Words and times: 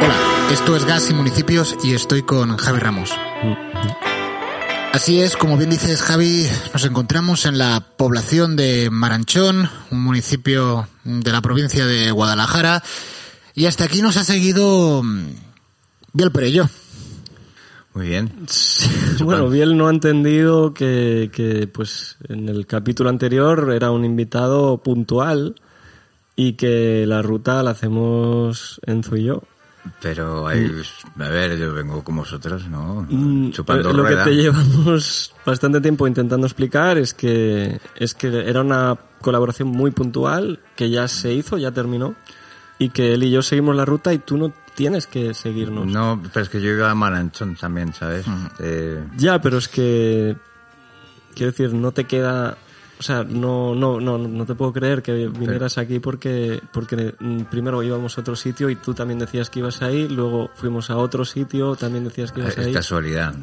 Hola, 0.00 0.16
esto 0.50 0.74
es 0.74 0.86
Gas 0.86 1.10
y 1.10 1.14
Municipios 1.14 1.76
y 1.84 1.92
estoy 1.92 2.22
con 2.22 2.56
Javi 2.56 2.78
Ramos. 2.78 3.10
Así 4.94 5.20
es, 5.20 5.36
como 5.36 5.58
bien 5.58 5.68
dices 5.68 6.00
Javi, 6.00 6.46
nos 6.72 6.86
encontramos 6.86 7.44
en 7.44 7.58
la 7.58 7.80
población 7.98 8.56
de 8.56 8.88
Maranchón, 8.90 9.68
un 9.90 10.00
municipio 10.00 10.88
de 11.04 11.30
la 11.30 11.42
provincia 11.42 11.84
de 11.84 12.10
Guadalajara, 12.12 12.82
y 13.54 13.66
hasta 13.66 13.84
aquí 13.84 14.00
nos 14.00 14.16
ha 14.16 14.24
seguido 14.24 15.02
mm, 15.02 15.26
Biel 16.14 16.32
Perello. 16.32 16.70
Muy 17.96 18.08
bien. 18.08 18.30
Bueno, 19.24 19.48
Biel 19.48 19.74
no 19.74 19.88
ha 19.88 19.90
entendido 19.90 20.74
que, 20.74 21.30
que, 21.32 21.66
pues, 21.66 22.18
en 22.28 22.46
el 22.46 22.66
capítulo 22.66 23.08
anterior 23.08 23.72
era 23.74 23.90
un 23.90 24.04
invitado 24.04 24.76
puntual 24.82 25.54
y 26.36 26.52
que 26.52 27.06
la 27.06 27.22
ruta 27.22 27.62
la 27.62 27.70
hacemos 27.70 28.82
Enzo 28.84 29.16
y 29.16 29.24
yo. 29.24 29.42
Pero 30.02 30.46
hay, 30.46 30.70
a 31.18 31.28
ver, 31.30 31.56
yo 31.56 31.72
vengo 31.72 32.04
con 32.04 32.16
vosotros, 32.16 32.68
¿no? 32.68 33.06
Mm, 33.08 33.52
Chupando 33.52 33.90
Lo 33.94 34.02
rueda. 34.02 34.24
que 34.24 34.30
te 34.30 34.36
llevamos 34.36 35.32
bastante 35.46 35.80
tiempo 35.80 36.06
intentando 36.06 36.46
explicar 36.46 36.98
es 36.98 37.14
que, 37.14 37.80
es 37.96 38.12
que 38.14 38.26
era 38.46 38.60
una 38.60 38.98
colaboración 39.22 39.68
muy 39.68 39.90
puntual 39.90 40.60
que 40.76 40.90
ya 40.90 41.08
se 41.08 41.32
hizo, 41.32 41.56
ya 41.56 41.70
terminó 41.72 42.14
y 42.78 42.90
que 42.90 43.14
él 43.14 43.24
y 43.24 43.30
yo 43.30 43.40
seguimos 43.40 43.74
la 43.74 43.86
ruta 43.86 44.12
y 44.12 44.18
tú 44.18 44.36
no 44.36 44.52
tienes 44.76 45.06
que 45.08 45.34
seguirnos. 45.34 45.86
No, 45.86 46.22
pero 46.32 46.42
es 46.44 46.48
que 46.48 46.60
yo 46.60 46.70
iba 46.70 46.90
a 46.90 46.94
Maranchón 46.94 47.56
también, 47.56 47.92
¿sabes? 47.92 48.24
Eh, 48.60 49.04
Ya, 49.16 49.40
pero 49.40 49.58
es 49.58 49.66
que 49.68 50.36
quiero 51.34 51.50
decir, 51.52 51.74
no 51.74 51.90
te 51.92 52.04
queda, 52.04 52.56
o 52.98 53.02
sea, 53.02 53.24
no 53.24 53.74
no 53.74 54.00
no 54.00 54.16
no 54.18 54.46
te 54.46 54.54
puedo 54.54 54.72
creer 54.72 55.02
que 55.02 55.28
vinieras 55.28 55.78
aquí 55.78 55.98
porque 55.98 56.60
porque 56.72 57.14
mm, 57.18 57.40
primero 57.50 57.82
íbamos 57.82 58.16
a 58.16 58.20
otro 58.20 58.36
sitio 58.36 58.70
y 58.70 58.76
tú 58.76 58.94
también 58.94 59.18
decías 59.18 59.50
que 59.50 59.58
ibas 59.58 59.82
ahí, 59.82 60.08
luego 60.08 60.50
fuimos 60.54 60.90
a 60.90 60.96
otro 60.98 61.24
sitio, 61.24 61.74
también 61.76 62.04
decías 62.04 62.30
que 62.32 62.40
ibas 62.40 62.56
es 62.56 62.66
ahí. 62.66 62.72
casualidad. 62.72 63.34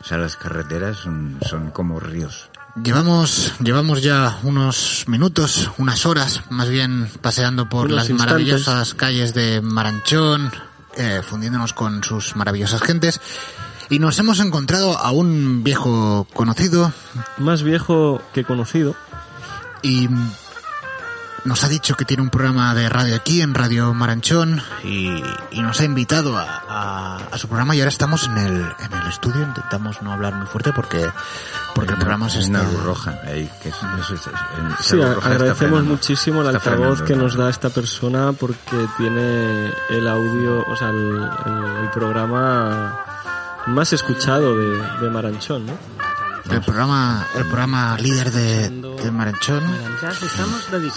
O 0.00 0.04
sea, 0.04 0.18
las 0.18 0.36
carreteras 0.36 0.96
son, 0.98 1.38
son 1.48 1.70
como 1.70 2.00
ríos. 2.00 2.50
Llevamos, 2.74 3.52
llevamos 3.60 4.02
ya 4.02 4.38
unos 4.44 5.04
minutos, 5.06 5.70
unas 5.76 6.06
horas, 6.06 6.40
más 6.48 6.68
bien 6.70 7.08
paseando 7.20 7.68
por 7.68 7.86
Unos 7.86 7.96
las 7.96 8.10
instantes. 8.10 8.26
maravillosas 8.32 8.94
calles 8.94 9.34
de 9.34 9.60
Maranchón, 9.60 10.50
eh, 10.96 11.20
fundiéndonos 11.22 11.74
con 11.74 12.02
sus 12.02 12.34
maravillosas 12.34 12.80
gentes, 12.80 13.20
y 13.90 13.98
nos 13.98 14.18
hemos 14.18 14.40
encontrado 14.40 14.96
a 14.98 15.10
un 15.10 15.62
viejo 15.62 16.26
conocido 16.32 16.92
Más 17.36 17.62
viejo 17.62 18.22
que 18.32 18.42
conocido. 18.44 18.96
y 19.82 20.08
nos 21.44 21.64
ha 21.64 21.68
dicho 21.68 21.96
que 21.96 22.04
tiene 22.04 22.22
un 22.22 22.30
programa 22.30 22.72
de 22.74 22.88
radio 22.88 23.16
aquí 23.16 23.40
en 23.42 23.52
Radio 23.54 23.92
Maranchón 23.94 24.62
y, 24.84 25.22
y 25.50 25.60
nos 25.60 25.80
ha 25.80 25.84
invitado 25.84 26.36
a, 26.38 26.62
a- 26.68 27.16
a 27.32 27.38
su 27.38 27.48
programa 27.48 27.74
y 27.74 27.80
ahora 27.80 27.88
estamos 27.88 28.24
en 28.26 28.38
el, 28.38 28.52
en 28.78 28.92
el 28.92 29.06
estudio, 29.08 29.42
intentamos 29.42 30.00
no 30.02 30.12
hablar 30.12 30.34
muy 30.34 30.46
fuerte 30.46 30.72
porque, 30.72 31.10
porque 31.74 31.92
el 31.92 31.98
programa 31.98 32.28
es 32.28 32.36
una 32.46 32.60
está... 32.60 32.70
luz 32.72 32.82
roja. 32.84 33.18
Ahí, 33.26 33.50
que 33.62 33.70
es, 33.70 33.74
eso 34.00 34.14
es- 34.14 34.20
esa 34.20 34.82
Sí, 34.82 34.96
roja 35.02 35.28
agradecemos 35.28 35.82
muchísimo 35.82 36.42
el 36.42 36.48
altavoz 36.48 36.98
frenando, 36.98 37.04
que 37.06 37.16
¿no? 37.16 37.22
nos 37.22 37.36
da 37.36 37.50
esta 37.50 37.70
persona 37.70 38.32
porque 38.32 38.76
tiene 38.96 39.72
el 39.90 40.06
audio, 40.08 40.64
o 40.66 40.76
sea, 40.76 40.90
el, 40.90 40.96
el- 41.46 41.84
el 41.84 41.90
programa 41.90 43.00
más 43.66 43.92
escuchado 43.92 44.56
de, 44.56 44.76
de 45.00 45.10
Maranchón, 45.10 45.66
¿no? 45.66 45.72
El 46.50 46.60
programa, 46.60 47.24
el 47.36 47.44
programa 47.46 47.96
líder 47.98 48.32
de, 48.32 48.68
de 49.02 49.10
Maranchón. 49.10 49.62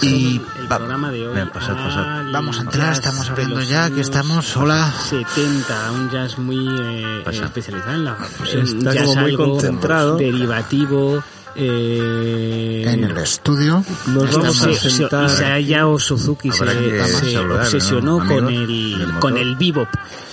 Y 0.02 0.40
el 0.58 0.68
programa 0.68 1.10
de 1.10 1.26
hoy 1.26 1.34
Venga, 1.34 1.52
pasad, 1.52 1.74
pasad. 1.74 2.32
Vamos 2.32 2.58
a 2.58 2.62
entrar, 2.62 2.92
estamos 2.92 3.30
abriendo 3.30 3.62
ya, 3.62 3.84
aquí 3.84 3.94
años 3.94 4.06
estamos, 4.06 4.56
hola. 4.56 4.92
70, 5.08 5.92
un 5.92 6.10
jazz 6.10 6.38
muy 6.38 6.68
eh, 6.68 7.22
especializado 7.30 7.94
en 7.94 8.04
la 8.04 8.14
fusión, 8.14 8.62
un 8.68 8.78
Está 8.78 8.94
jazz 8.94 9.04
como 9.06 9.20
muy 9.20 9.30
algo 9.30 9.50
concentrado. 9.52 10.16
derivativo, 10.16 11.22
eh, 11.54 12.84
En 12.86 13.04
el 13.04 13.16
estudio. 13.16 13.84
Nos 14.06 14.32
vamos 14.36 14.62
a 14.62 14.74
sentar. 14.74 15.26
Isayao 15.26 15.98
Suzuki 15.98 16.50
se, 16.52 16.64
que 16.64 17.04
se 17.06 17.38
obsesionó 17.38 18.22
¿no? 18.22 18.26
con 18.28 18.48
el 18.48 19.18
con 19.20 19.36
el 19.36 19.56
bebop 19.56 19.88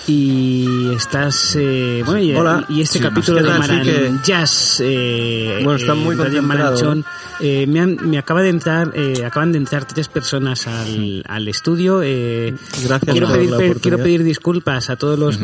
y 0.08 0.94
estás 0.96 1.56
eh, 1.58 2.02
bueno 2.06 2.20
y, 2.22 2.36
Hola. 2.36 2.66
y 2.70 2.82
este 2.82 2.98
Sí, 3.00 3.04
capítulo 3.04 3.42
de 3.42 3.50
Maran 3.58 3.84
que- 3.84 4.12
Jazz 4.24 4.82
eh, 4.84 5.60
Bueno, 5.64 5.80
están 5.80 5.98
muy 6.00 6.14
en 6.16 6.20
Radio 6.22 6.40
concentrados. 6.42 6.82
Maranchón, 6.84 7.06
eh, 7.40 7.68
me, 7.68 7.80
han- 7.80 7.98
me 8.10 8.18
acaba 8.18 8.42
de 8.42 8.50
entrar 8.50 8.92
eh, 8.96 9.24
acaban 9.26 9.52
de 9.54 9.60
entrar 9.60 9.86
tres 9.88 10.08
personas 10.10 10.68
al, 10.68 11.24
al 11.28 11.48
estudio 11.48 12.02
eh, 12.04 12.54
Gracias 12.86 13.12
quiero 13.12 13.28
por 13.28 13.38
pedir, 13.38 13.50
la 13.52 13.58
pe- 13.58 13.76
quiero 13.82 13.98
pedir 13.98 14.24
disculpas 14.24 14.90
a 14.90 14.96
todos 14.98 15.18
los 15.18 15.40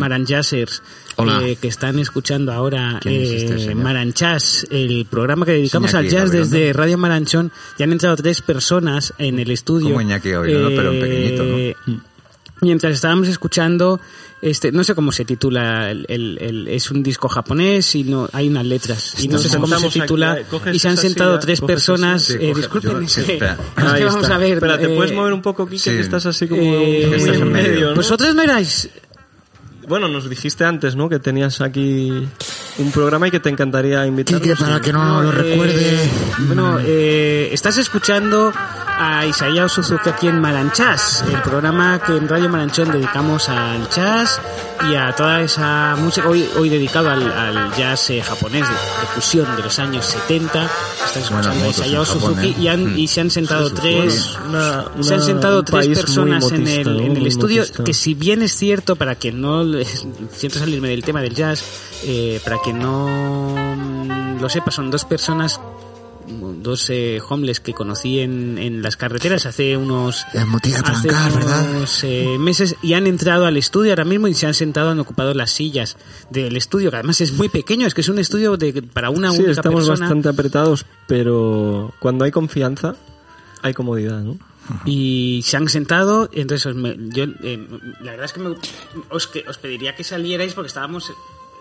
Hola. 1.15 1.41
eh, 1.43 1.55
que 1.55 1.67
están 1.69 1.97
escuchando 1.99 2.51
ahora 2.51 2.99
¿Quién 3.01 3.21
es 3.21 3.43
este 3.43 3.71
eh? 3.71 3.75
Maranchás, 3.75 4.67
el 4.71 5.05
programa 5.09 5.45
que 5.45 5.53
dedicamos 5.53 5.93
al 5.93 6.07
jazz 6.09 6.31
desde 6.31 6.73
Radio 6.73 6.97
Maranchón. 6.97 7.51
Ya 7.77 7.85
han 7.85 7.91
entrado 7.93 8.15
tres 8.17 8.41
personas 8.41 9.13
en 9.17 9.39
el 9.39 9.51
estudio. 9.51 9.87
Como 9.89 10.01
Iñaki 10.01 10.29
pero 10.29 10.91
en 10.93 10.99
pequeñito, 10.99 11.43
¿no? 11.87 11.99
Mientras 12.61 12.93
estábamos 12.93 13.29
escuchando, 13.29 14.01
este, 14.41 14.71
no 14.71 14.83
sé 14.83 14.95
cómo 14.95 15.11
se 15.11 15.25
titula, 15.25 15.91
el, 15.91 16.05
el- 16.07 16.37
el- 16.41 16.67
es 16.69 16.89
un 16.91 17.03
disco 17.03 17.27
japonés 17.27 17.93
y 17.95 18.03
no 18.05 18.29
hay 18.31 18.47
unas 18.47 18.65
letras 18.65 19.15
y 19.21 19.27
no 19.27 19.37
sé 19.37 19.49
cómo 19.57 19.67
se 19.67 19.87
aquí, 19.87 19.99
titula 20.01 20.39
coges 20.49 20.75
y 20.75 20.79
se 20.79 20.87
han 20.89 20.97
sentado 20.97 21.31
silla, 21.33 21.39
tres 21.41 21.61
personas. 21.61 22.23
sí, 22.23 22.37
eh, 22.39 22.53
disculpen, 22.55 23.01
yo- 23.01 23.07
sí, 23.07 23.21
espera. 23.21 23.57
es 23.77 23.93
que 23.93 24.05
vamos 24.05 24.23
está. 24.23 24.35
a 24.35 24.37
ver. 24.37 24.53
Espera, 24.53 24.77
¿te 24.77 24.85
eh, 24.93 24.95
puedes 24.95 25.13
mover 25.13 25.33
un 25.33 25.41
poco, 25.41 25.65
Kike? 25.65 25.77
sí. 25.79 25.89
Que 25.91 25.99
estás 25.99 26.25
así 26.25 26.47
como 26.47 26.61
eh, 26.61 27.15
estás 27.17 27.35
en 27.37 27.51
medio. 27.51 27.89
¿no? 27.89 27.95
Vosotros 27.95 28.33
no 28.33 28.41
erais 28.43 28.89
Bueno, 29.87 30.07
nos 30.07 30.29
dijiste 30.29 30.63
antes, 30.63 30.95
¿no? 30.95 31.09
Que 31.09 31.17
tenías 31.19 31.61
aquí 31.61 32.11
un 32.77 32.91
programa 32.91 33.27
y 33.27 33.31
que 33.31 33.39
te 33.39 33.49
encantaría 33.49 34.05
invitarnos. 34.05 34.41
Quique, 34.43 34.55
para 34.55 34.79
que 34.79 34.93
no 34.93 35.21
lo 35.23 35.29
eh, 35.29 35.31
recuerde. 35.33 36.09
Bueno, 36.47 36.77
eh, 36.85 37.49
estás 37.51 37.77
escuchando 37.77 38.53
a 39.01 39.25
Isayao 39.25 39.69
Suzuki 39.69 40.09
aquí 40.09 40.27
en 40.27 40.39
Maranchás, 40.41 41.23
el 41.31 41.41
programa 41.41 41.99
que 42.05 42.17
en 42.17 42.27
Radio 42.27 42.49
Maranchón 42.49 42.91
dedicamos 42.91 43.47
al 43.47 43.87
jazz 43.89 44.39
y 44.89 44.95
a 44.95 45.15
toda 45.15 45.41
esa 45.41 45.95
música, 45.97 46.27
hoy, 46.27 46.45
hoy 46.57 46.69
dedicado 46.69 47.09
al, 47.09 47.31
al 47.31 47.73
jazz 47.75 48.09
eh, 48.09 48.21
japonés 48.21 48.67
de, 48.67 48.73
de 48.73 49.07
fusión 49.15 49.55
de 49.55 49.63
los 49.63 49.79
años 49.79 50.05
70. 50.05 50.69
Estás 51.05 51.29
Buenas 51.31 51.55
escuchando 51.55 52.01
a 52.01 52.05
Japón, 52.05 52.21
Suzuki 52.21 52.47
¿eh? 52.47 52.55
y, 52.59 52.67
han- 52.67 52.99
y 52.99 53.07
se 53.07 53.21
han 53.21 53.29
sentado 53.31 53.71
tres... 53.71 54.37
Una- 54.47 54.85
Se 55.01 55.13
han 55.13 55.21
sentado 55.23 55.63
tres 55.63 55.87
personas 55.97 56.51
en 56.51 56.67
el, 56.67 57.25
estudio, 57.27 57.63
que 57.85 57.93
si 57.93 58.13
bien 58.15 58.41
es 58.41 58.53
cierto, 58.55 58.95
para 58.97 59.15
que 59.15 59.31
no 59.31 59.63
siento 60.35 60.59
salirme 60.59 60.89
del 60.89 61.03
tema 61.03 61.21
del 61.21 61.33
jazz, 61.33 61.63
eh, 62.03 62.41
para 62.43 62.57
que 62.63 62.73
no 62.73 63.07
mm, 63.55 64.41
lo 64.41 64.49
sepa, 64.49 64.71
son 64.71 64.91
dos 64.91 65.05
personas, 65.05 65.59
dos 66.61 66.89
eh, 66.89 67.19
homeless 67.27 67.59
que 67.59 67.73
conocí 67.73 68.19
en, 68.19 68.57
en 68.57 68.81
las 68.81 68.95
carreteras 68.97 69.45
hace 69.45 69.75
unos 69.77 70.25
hace 70.85 71.09
unos 71.37 72.03
eh, 72.03 72.37
meses 72.39 72.75
y 72.81 72.93
han 72.93 73.07
entrado 73.07 73.45
al 73.45 73.57
estudio 73.57 73.91
ahora 73.91 74.05
mismo 74.05 74.27
y 74.27 74.33
se 74.33 74.45
han 74.47 74.53
sentado, 74.53 74.89
han 74.91 74.99
ocupado 74.99 75.33
las 75.33 75.51
sillas 75.51 75.97
del 76.29 76.55
estudio, 76.55 76.91
que 76.91 76.97
además 76.97 77.21
es 77.21 77.33
muy 77.33 77.49
pequeño, 77.49 77.87
es 77.87 77.93
que 77.93 78.01
es 78.01 78.09
un 78.09 78.19
estudio 78.19 78.57
de, 78.57 78.81
para 78.81 79.09
una 79.09 79.31
Sí, 79.31 79.37
única 79.37 79.51
estamos 79.51 79.85
persona. 79.85 79.99
bastante 80.05 80.29
apretados, 80.29 80.85
pero 81.07 81.93
cuando 81.99 82.25
hay 82.25 82.31
confianza, 82.31 82.95
hay 83.61 83.73
comodidad, 83.73 84.21
¿no? 84.21 84.37
y 84.85 85.41
se 85.45 85.57
han 85.57 85.67
sentado 85.67 86.29
entonces 86.31 86.67
os 86.67 86.75
me- 86.75 86.95
yo 87.09 87.23
eh, 87.41 87.67
la 88.01 88.11
verdad 88.11 88.25
es 88.25 88.33
que, 88.33 88.39
me, 88.39 88.55
os 89.09 89.25
que 89.25 89.43
os 89.47 89.57
pediría 89.57 89.95
que 89.95 90.03
salierais 90.03 90.53
porque 90.53 90.67
estábamos 90.67 91.11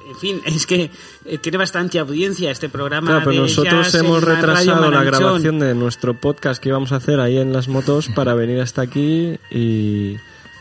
en 0.08 0.16
fin 0.16 0.40
es 0.46 0.66
que 0.66 0.90
eh, 1.24 1.38
tiene 1.38 1.58
bastante 1.58 1.98
audiencia 1.98 2.50
este 2.50 2.68
programa 2.68 3.08
Claro, 3.08 3.24
pero 3.24 3.42
de 3.42 3.48
nosotros 3.48 3.86
jazz 3.92 3.94
hemos 4.02 4.22
retrasado 4.22 4.90
la 4.90 5.04
grabación 5.04 5.58
de 5.58 5.74
nuestro 5.74 6.14
podcast 6.14 6.62
que 6.62 6.68
íbamos 6.70 6.92
a 6.92 6.96
hacer 6.96 7.20
ahí 7.20 7.38
en 7.38 7.52
las 7.52 7.68
motos 7.68 8.08
para 8.14 8.34
venir 8.34 8.60
hasta 8.60 8.82
aquí 8.82 9.38
y, 9.50 10.16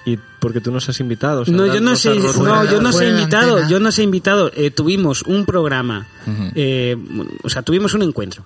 y 0.05 0.19
porque 0.39 0.61
tú 0.61 0.71
nos 0.71 0.87
has 0.89 0.99
invitado. 0.99 1.41
o 1.41 1.45
sea, 1.45 1.53
No, 1.55 1.65
yo 1.65 1.81
no 1.81 1.95
sé, 1.95 2.15
no, 2.15 2.65
yo 2.65 2.81
no 2.81 2.91
de 2.91 3.09
invitado, 3.09 3.51
antena. 3.53 3.69
yo 3.69 3.79
no 3.79 3.91
sé 3.91 4.03
invitado. 4.03 4.51
Eh, 4.55 4.71
tuvimos 4.71 5.23
un 5.23 5.45
programa, 5.45 6.07
eh, 6.55 6.95
o 7.43 7.49
sea, 7.49 7.61
tuvimos 7.63 7.93
un 7.93 8.03
encuentro. 8.03 8.45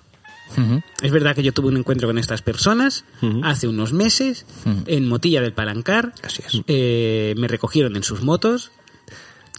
Ujú. 0.56 0.82
Es 1.00 1.10
verdad 1.10 1.34
que 1.34 1.42
yo 1.42 1.52
tuve 1.52 1.68
un 1.68 1.78
encuentro 1.78 2.06
con 2.08 2.18
estas 2.18 2.42
personas 2.42 3.04
Ujú. 3.22 3.40
hace 3.42 3.68
unos 3.68 3.92
meses 3.94 4.44
en 4.86 5.08
Motilla 5.08 5.40
del 5.40 5.52
Palancar. 5.54 6.12
Así 6.22 6.42
es. 6.46 6.60
Eh, 6.66 7.34
me 7.38 7.48
recogieron 7.48 7.96
en 7.96 8.02
sus 8.02 8.22
motos 8.22 8.70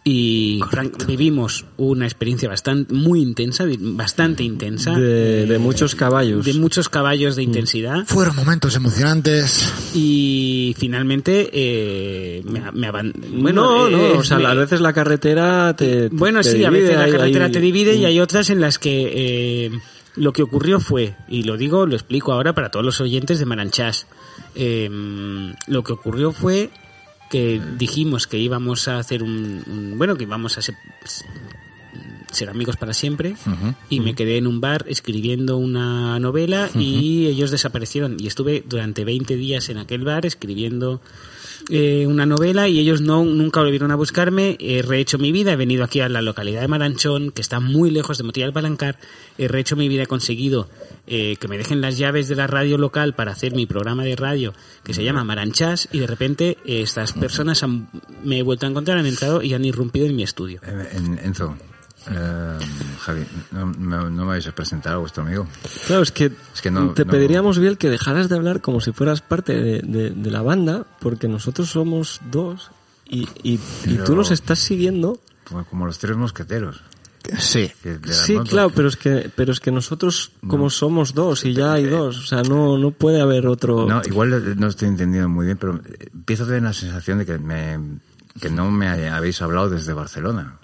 y 0.05 0.59
vivimos 1.07 1.63
una 1.77 2.05
experiencia 2.05 2.49
bastante 2.49 2.93
muy 2.93 3.21
intensa, 3.21 3.65
bastante 3.79 4.43
intensa, 4.43 4.91
de, 4.97 5.45
de 5.45 5.59
muchos 5.59 5.95
caballos. 5.95 6.43
de 6.45 6.53
muchos 6.55 6.89
caballos 6.89 7.37
de 7.37 7.43
intensidad 7.43 8.05
Fueron 8.05 8.35
momentos 8.35 8.75
emocionantes. 8.75 9.71
y 9.95 10.75
finalmente 10.77 11.49
eh, 11.53 12.43
me, 12.45 12.69
me 12.73 12.91
bueno, 12.91 13.11
no, 13.79 13.89
no, 13.89 13.97
eh, 13.97 14.11
o 14.17 14.23
sea, 14.25 14.39
me- 14.39 14.45
a 14.47 14.53
veces 14.55 14.81
la 14.81 14.91
carretera 14.91 15.73
te. 15.77 16.09
te- 16.09 16.15
bueno, 16.15 16.41
te 16.41 16.51
sí, 16.51 16.63
a 16.65 16.69
veces 16.69 16.95
la 16.97 17.03
hay- 17.03 17.11
carretera 17.11 17.45
hay- 17.45 17.51
te 17.53 17.59
divide 17.61 17.95
y 17.95 18.03
hay 18.05 18.19
otras 18.19 18.49
en 18.49 18.59
las 18.59 18.79
que 18.79 19.11
eh, 19.67 19.71
lo 20.15 20.33
que 20.33 20.43
ocurrió 20.43 20.79
fue, 20.81 21.15
y 21.29 21.43
lo 21.43 21.55
digo, 21.55 21.85
lo 21.85 21.95
explico 21.95 22.33
ahora 22.33 22.53
para 22.53 22.69
todos 22.71 22.85
los 22.85 22.99
oyentes 22.99 23.39
de 23.39 23.45
Maranchás, 23.45 24.05
eh, 24.55 24.89
lo 25.67 25.83
que 25.83 25.93
ocurrió 25.93 26.33
fue 26.33 26.69
que 27.33 27.59
dijimos 27.79 28.27
que 28.27 28.37
íbamos 28.37 28.87
a 28.87 28.99
hacer 28.99 29.23
un, 29.23 29.63
un- 29.67 29.95
bueno, 29.97 30.15
que 30.15 30.23
íbamos 30.23 30.55
a 30.57 30.61
ser, 30.61 30.75
ser 32.31 32.49
amigos 32.49 32.77
para 32.77 32.93
siempre 32.93 33.35
y 33.89 33.99
me 33.99 34.15
quedé 34.15 34.37
en 34.37 34.47
un 34.47 34.59
bar 34.59 34.85
escribiendo 34.87 35.57
una 35.57 36.17
novela 36.19 36.69
y 36.75 37.27
ellos 37.27 37.51
desaparecieron 37.51 38.17
y 38.19 38.25
estuve 38.27 38.63
durante 38.67 39.03
20 39.05 39.35
días 39.35 39.69
en 39.69 39.77
aquel 39.77 40.03
bar 40.03 40.25
escribiendo 40.25 40.99
eh, 41.69 42.05
una 42.07 42.25
novela 42.25 42.67
y 42.67 42.79
ellos 42.79 43.01
no 43.01 43.23
nunca 43.23 43.61
volvieron 43.61 43.91
a 43.91 43.95
buscarme. 43.95 44.57
He 44.59 44.81
rehecho 44.81 45.17
mi 45.19 45.31
vida, 45.31 45.53
he 45.53 45.55
venido 45.55 45.83
aquí 45.83 45.99
a 46.01 46.09
la 46.09 46.21
localidad 46.23 46.61
de 46.61 46.67
Maranchón, 46.67 47.31
que 47.31 47.41
está 47.41 47.59
muy 47.59 47.89
lejos 47.91 48.17
de 48.17 48.23
Motilla 48.23 48.47
del 48.47 48.53
Palancar. 48.53 48.97
He 49.37 49.47
rehecho 49.47 49.75
mi 49.75 49.87
vida, 49.87 50.03
he 50.03 50.07
conseguido 50.07 50.67
eh, 51.07 51.35
que 51.37 51.47
me 51.47 51.57
dejen 51.57 51.81
las 51.81 51.97
llaves 51.97 52.27
de 52.27 52.35
la 52.35 52.47
radio 52.47 52.77
local 52.77 53.13
para 53.13 53.31
hacer 53.33 53.53
mi 53.55 53.65
programa 53.65 54.03
de 54.03 54.15
radio 54.15 54.53
que 54.83 54.93
se 54.93 55.03
llama 55.03 55.23
Maranchás 55.23 55.89
y 55.91 55.99
de 55.99 56.07
repente 56.07 56.57
eh, 56.65 56.81
estas 56.81 57.11
personas 57.13 57.61
han- 57.63 57.89
me 58.23 58.39
he 58.39 58.43
vuelto 58.43 58.65
a 58.65 58.69
encontrar, 58.69 58.97
han 58.97 59.05
entrado 59.05 59.41
y 59.41 59.53
han 59.53 59.65
irrumpido 59.65 60.05
en 60.05 60.15
mi 60.15 60.23
estudio. 60.23 60.61
Eh, 60.65 60.89
en- 60.93 61.19
Enzo, 61.19 61.57
eh, 62.09 62.57
Javi, 63.01 63.23
no, 63.51 63.65
no- 63.65 64.09
no 64.09 64.21
me 64.23 64.27
vais 64.29 64.47
a 64.47 64.51
presentar 64.53 64.93
a 64.93 64.97
vuestro 64.97 65.23
amigo. 65.23 65.47
Claro, 65.87 66.03
es 66.03 66.11
que, 66.11 66.31
Es 66.53 66.61
que 66.61 66.71
no- 66.71 66.93
te 66.93 67.05
no- 67.05 67.11
pediríamos, 67.11 67.59
Biel, 67.59 67.77
que 67.77 67.89
dejaras 67.89 68.29
de 68.29 68.35
hablar 68.35 68.61
como 68.61 68.79
si 68.81 68.91
fueras 68.91 69.21
parte 69.21 69.53
de, 69.61 69.79
de- 69.81 70.09
de 70.11 70.31
la 70.31 70.41
banda, 70.41 70.85
porque 70.99 71.27
nosotros 71.27 71.69
somos 71.69 72.21
dos 72.31 72.71
y, 73.09 73.27
y, 73.43 73.57
tú 74.05 74.15
nos 74.15 74.31
estás 74.31 74.59
siguiendo. 74.59 75.19
Como 75.69 75.85
los 75.85 75.99
tres 75.99 76.15
mosqueteros. 76.17 76.81
Sí. 77.37 77.71
Sí, 78.09 78.37
claro, 78.49 78.69
pero 78.69 78.87
es 78.87 78.97
que, 78.97 79.31
pero 79.33 79.51
es 79.51 79.59
que 79.59 79.71
nosotros, 79.71 80.31
como 80.47 80.69
somos 80.69 81.13
dos 81.13 81.45
y 81.45 81.53
ya 81.53 81.73
hay 81.73 81.85
dos, 81.85 82.17
o 82.17 82.25
sea, 82.25 82.41
no, 82.43 82.77
no 82.77 82.91
puede 82.91 83.21
haber 83.21 83.47
otro. 83.47 83.87
No, 83.87 84.01
igual 84.05 84.59
no 84.59 84.67
estoy 84.67 84.89
entendiendo 84.89 85.29
muy 85.29 85.45
bien, 85.45 85.57
pero 85.57 85.75
eh, 85.75 86.09
empiezo 86.13 86.43
a 86.43 86.47
tener 86.47 86.63
la 86.63 86.73
sensación 86.73 87.19
de 87.19 87.25
que, 87.25 87.37
me, 87.37 87.79
que 88.41 88.49
no 88.49 88.69
me 88.71 88.87
habéis 88.87 89.41
hablado 89.41 89.69
desde 89.69 89.93
Barcelona. 89.93 90.59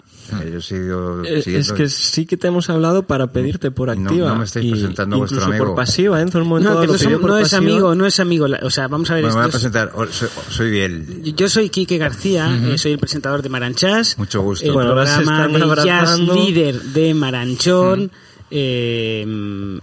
Yo 0.52 0.60
sigo 0.60 1.22
Eh, 1.24 1.42
es 1.46 1.72
que 1.72 1.88
sí 1.88 2.24
que 2.26 2.36
te 2.36 2.48
hemos 2.48 2.70
hablado 2.70 3.06
para 3.06 3.32
pedirte 3.32 3.70
por 3.70 3.90
activa. 3.90 4.28
no 4.28 4.36
me 4.36 4.44
estáis 4.44 4.66
y 4.66 4.70
presentando 4.70 5.16
a 5.16 5.18
vuestro 5.18 5.38
incluso 5.38 5.50
amigo. 5.50 5.66
por 5.66 5.74
pasiva, 5.74 6.20
en 6.20 6.30
un 6.36 6.46
momento 6.46 6.74
No, 6.74 6.80
que 6.80 6.94
es 7.42 7.54
amigo, 7.54 7.94
no 7.94 8.06
es 8.06 8.20
amigo. 8.20 8.46
O 8.62 8.70
sea, 8.70 8.88
vamos 8.88 9.10
a 9.10 9.14
ver. 9.14 9.24
Bueno, 9.24 9.36
me 9.36 9.42
voy 9.42 9.48
a 9.48 9.52
presentar. 9.52 9.90
Hola, 9.94 10.12
Soy, 10.12 10.28
soy 10.48 10.70
Biel. 10.70 11.34
Yo 11.36 11.48
soy 11.48 11.68
Quique 11.70 11.98
García, 11.98 12.48
eh, 12.64 12.78
soy 12.78 12.92
el 12.92 12.98
presentador 12.98 13.42
de 13.42 13.48
Maranchás. 13.48 14.16
Mucho 14.18 14.42
gusto. 14.42 14.64
El 14.66 14.72
Bueno, 14.72 14.94
programa 14.94 15.48
de 15.48 15.84
jazz 15.84 16.18
líder 16.18 16.80
de 16.82 17.14
Maranchón. 17.14 18.10
eh, 18.52 19.26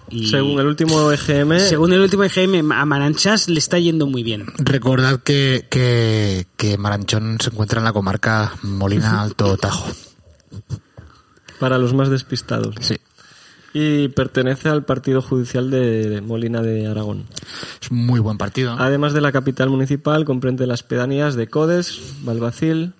y 0.09 0.27
Según 0.27 0.59
el 0.59 0.67
último 0.67 1.11
EGM, 1.11 1.59
según 1.59 1.93
el 1.93 2.01
último 2.01 2.23
EGM, 2.23 2.71
a 2.71 2.85
Maranchás 2.85 3.47
le 3.49 3.59
está 3.59 3.79
yendo 3.79 4.07
muy 4.07 4.23
bien. 4.23 4.45
Recordad 4.57 5.21
que, 5.21 5.67
que, 5.69 6.47
que 6.57 6.77
Maranchón 6.77 7.37
se 7.41 7.49
encuentra 7.49 7.79
en 7.79 7.85
la 7.85 7.93
comarca 7.93 8.53
Molina 8.63 9.21
Alto 9.21 9.57
Tajo. 9.57 9.87
Para 11.59 11.77
los 11.77 11.93
más 11.93 12.09
despistados. 12.09 12.75
Sí. 12.81 12.95
Y 13.73 14.07
pertenece 14.09 14.69
al 14.69 14.85
partido 14.85 15.21
judicial 15.21 15.69
de 15.69 16.21
Molina 16.21 16.61
de 16.61 16.87
Aragón. 16.87 17.25
Es 17.81 17.91
un 17.91 18.05
muy 18.05 18.19
buen 18.19 18.37
partido. 18.37 18.75
Además 18.79 19.13
de 19.13 19.21
la 19.21 19.31
capital 19.31 19.69
municipal, 19.69 20.25
comprende 20.25 20.65
las 20.65 20.83
pedanías 20.83 21.35
de 21.35 21.47
Codes, 21.47 21.99
Balbacil, 22.23 22.93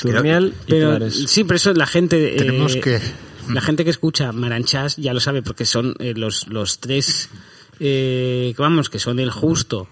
Turmiel 0.00 0.54
y 0.66 0.70
Pero 0.70 0.90
Clares. 0.90 1.24
sí, 1.28 1.44
pero 1.44 1.56
eso 1.56 1.72
la 1.74 1.86
gente. 1.86 2.34
eh, 2.34 2.38
Tenemos 2.38 2.76
que- 2.76 3.00
La 3.48 3.60
gente 3.60 3.84
que 3.84 3.90
escucha 3.90 4.32
Maranchás 4.32 4.96
ya 4.96 5.14
lo 5.14 5.20
sabe 5.20 5.42
porque 5.42 5.66
son 5.66 5.94
eh, 6.00 6.14
los, 6.16 6.48
los 6.48 6.80
tres. 6.80 7.28
eh, 7.78 8.52
que 8.56 8.62
vamos, 8.62 8.88
que 8.88 8.98
son 8.98 9.18
el 9.20 9.30
Justo. 9.30 9.88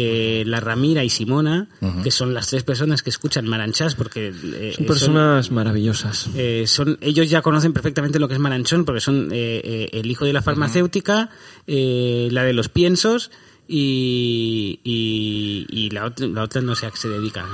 Eh, 0.00 0.44
la 0.46 0.60
Ramira 0.60 1.04
y 1.04 1.10
Simona, 1.10 1.68
que 2.02 2.10
son 2.10 2.32
las 2.32 2.48
tres 2.48 2.62
personas 2.62 3.02
que 3.02 3.10
escuchan 3.10 3.46
Maranchás, 3.46 3.94
porque 3.94 4.32
eh, 4.32 4.72
Son 4.76 4.86
personas 4.86 5.50
maravillosas. 5.50 6.28
Eh, 6.34 6.64
son 6.66 6.96
ellos 7.00 7.28
ya 7.28 7.42
conocen 7.42 7.72
perfectamente 7.72 8.18
lo 8.18 8.28
que 8.28 8.34
es 8.34 8.40
Maranchón 8.40 8.84
porque 8.84 9.00
son 9.00 9.30
eh, 9.32 9.60
eh, 9.62 9.90
el 9.92 10.10
hijo 10.10 10.24
de 10.24 10.32
la 10.32 10.42
farmacéutica, 10.42 11.30
eh, 11.66 12.28
la 12.30 12.44
de 12.44 12.52
los 12.52 12.68
piensos 12.68 13.30
y, 13.68 14.80
y, 14.84 15.66
y 15.70 15.90
la, 15.90 16.06
otra, 16.06 16.26
la 16.26 16.42
otra 16.42 16.60
no 16.62 16.74
sé 16.74 16.86
a 16.86 16.90
qué 16.90 16.96
se 16.96 17.08
dedica. 17.08 17.44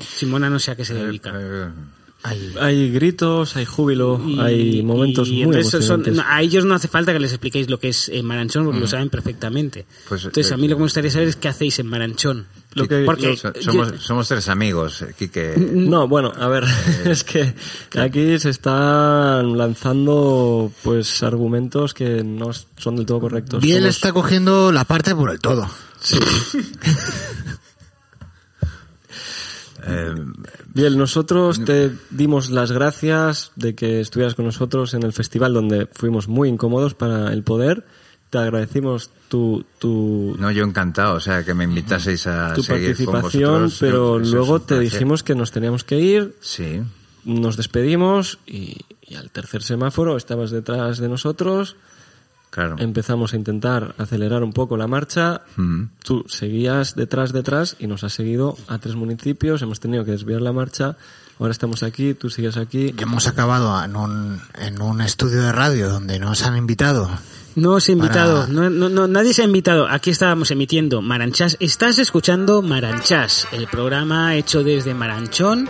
Simona 0.00 0.48
no 0.50 0.58
sé 0.58 0.70
a 0.72 0.76
qué 0.76 0.84
se 0.84 0.94
dedica. 0.94 1.32
Eh. 2.30 2.54
Hay 2.60 2.90
gritos, 2.90 3.54
hay 3.56 3.64
júbilo, 3.64 4.20
Y- 4.26 4.40
hay 4.40 4.82
momentos 4.82 5.28
y 5.28 5.44
muy 5.44 5.54
entonces 5.56 5.70
son- 5.70 6.00
emocionantes. 6.02 6.14
no, 6.16 6.22
a 6.26 6.42
ellos 6.42 6.64
no 6.64 6.74
hace 6.74 6.88
falta 6.88 7.12
que 7.12 7.20
les 7.20 7.30
expliquéis 7.32 7.70
lo 7.70 7.78
que 7.78 7.90
es 7.90 8.08
eh, 8.08 8.22
Maranchón 8.24 8.64
porque 8.64 8.80
lo 8.80 8.86
saben 8.88 9.08
perfectamente. 9.08 9.86
Pues, 10.08 10.24
entonces 10.24 10.50
eh, 10.50 10.54
a 10.54 10.56
mí 10.56 10.66
lo 10.68 10.74
que 10.74 10.80
me 10.80 10.84
gustaría 10.86 11.10
saber 11.12 11.28
es 11.28 11.36
qué 11.36 11.46
hacéis 11.48 11.78
en 11.78 11.86
Maranchón. 11.86 12.46
Lo 12.74 12.86
que- 12.88 13.04
porque 13.06 13.36
so- 13.36 13.52
yo- 13.54 13.98
somos, 13.98 14.26
tres 14.28 14.48
amigos, 14.48 15.00
eh, 15.02 15.14
Quique. 15.16 15.54
No, 15.56 16.08
bueno, 16.08 16.32
a 16.36 16.48
ver, 16.48 16.64
es 17.06 17.22
que 17.24 17.54
aquí 17.96 18.38
se 18.40 18.50
están 18.50 19.56
lanzando 19.56 20.72
pues 20.82 21.22
argumentos 21.22 21.94
que 21.94 22.24
no 22.24 22.50
son 22.76 22.96
del 22.96 23.06
todo 23.06 23.20
correctos. 23.20 23.62
Biel 23.62 23.82
Somos- 23.84 23.90
está 23.96 24.12
cogiendo 24.12 24.72
la 24.72 24.84
parte 24.84 25.14
por 25.14 25.30
el 25.30 25.38
todo. 25.38 25.68
Eh, 29.90 30.14
Bien, 30.78 30.96
nosotros 30.96 31.64
te 31.64 31.90
dimos 32.10 32.50
las 32.50 32.70
gracias 32.70 33.50
de 33.56 33.74
que 33.74 34.00
estuvieras 34.00 34.36
con 34.36 34.44
nosotros 34.44 34.94
en 34.94 35.02
el 35.02 35.12
festival 35.12 35.52
donde 35.52 35.88
fuimos 35.92 36.28
muy 36.28 36.48
incómodos 36.48 36.94
para 36.94 37.32
el 37.32 37.42
poder. 37.42 37.84
Te 38.30 38.38
agradecimos 38.38 39.10
tu, 39.28 39.64
tu, 39.80 40.36
no, 40.38 40.52
yo 40.52 40.62
encantado, 40.64 41.16
o 41.16 41.20
sea, 41.20 41.42
que 41.44 41.52
me 41.52 41.64
invitaseis 41.64 42.28
a 42.28 42.54
tu 42.54 42.62
seguir 42.62 42.94
con 42.96 43.06
participación, 43.12 43.62
vosotros. 43.64 43.76
pero 43.80 44.22
Yo- 44.22 44.30
luego 44.36 44.60
te 44.60 44.78
dijimos 44.78 45.24
que 45.24 45.34
nos 45.34 45.50
teníamos 45.50 45.82
que 45.82 45.98
ir, 45.98 46.36
Sí. 46.40 46.80
nos 47.24 47.56
despedimos 47.56 48.38
y, 48.46 48.76
y 49.02 49.16
al 49.16 49.30
tercer 49.32 49.64
semáforo 49.64 50.16
estabas 50.16 50.52
detrás 50.52 50.98
de 50.98 51.08
nosotros. 51.08 51.74
Claro. 52.50 52.76
Empezamos 52.78 53.34
a 53.34 53.36
intentar 53.36 53.94
acelerar 53.98 54.42
un 54.42 54.52
poco 54.52 54.76
la 54.76 54.86
marcha. 54.86 55.42
Mm. 55.56 55.82
Tú 56.02 56.24
seguías 56.28 56.94
detrás, 56.94 57.32
detrás 57.32 57.76
y 57.78 57.86
nos 57.86 58.04
has 58.04 58.14
seguido 58.14 58.56
a 58.68 58.78
tres 58.78 58.94
municipios. 58.96 59.60
Hemos 59.62 59.80
tenido 59.80 60.04
que 60.04 60.12
desviar 60.12 60.40
la 60.40 60.52
marcha. 60.52 60.96
Ahora 61.38 61.52
estamos 61.52 61.82
aquí, 61.82 62.14
tú 62.14 62.30
sigues 62.30 62.56
aquí. 62.56 62.94
Y 62.98 63.02
hemos 63.02 63.28
acabado 63.28 63.84
en 63.84 63.94
un, 63.96 64.40
en 64.58 64.80
un 64.82 65.00
estudio 65.00 65.40
de 65.42 65.52
radio 65.52 65.88
donde 65.90 66.18
nos 66.18 66.42
han 66.42 66.56
invitado. 66.56 67.08
No 67.54 67.72
os 67.74 67.88
he 67.88 67.92
invitado, 67.92 68.40
Para- 68.42 68.52
no, 68.52 68.70
no, 68.70 68.88
no, 68.88 69.06
nadie 69.08 69.34
se 69.34 69.42
ha 69.42 69.44
invitado. 69.44 69.86
Aquí 69.88 70.10
estábamos 70.10 70.50
emitiendo 70.50 71.02
Maranchás. 71.02 71.56
Estás 71.60 71.98
escuchando 71.98 72.62
Maranchás, 72.62 73.46
el 73.52 73.66
programa 73.66 74.34
hecho 74.36 74.62
desde 74.64 74.94
Maranchón, 74.94 75.68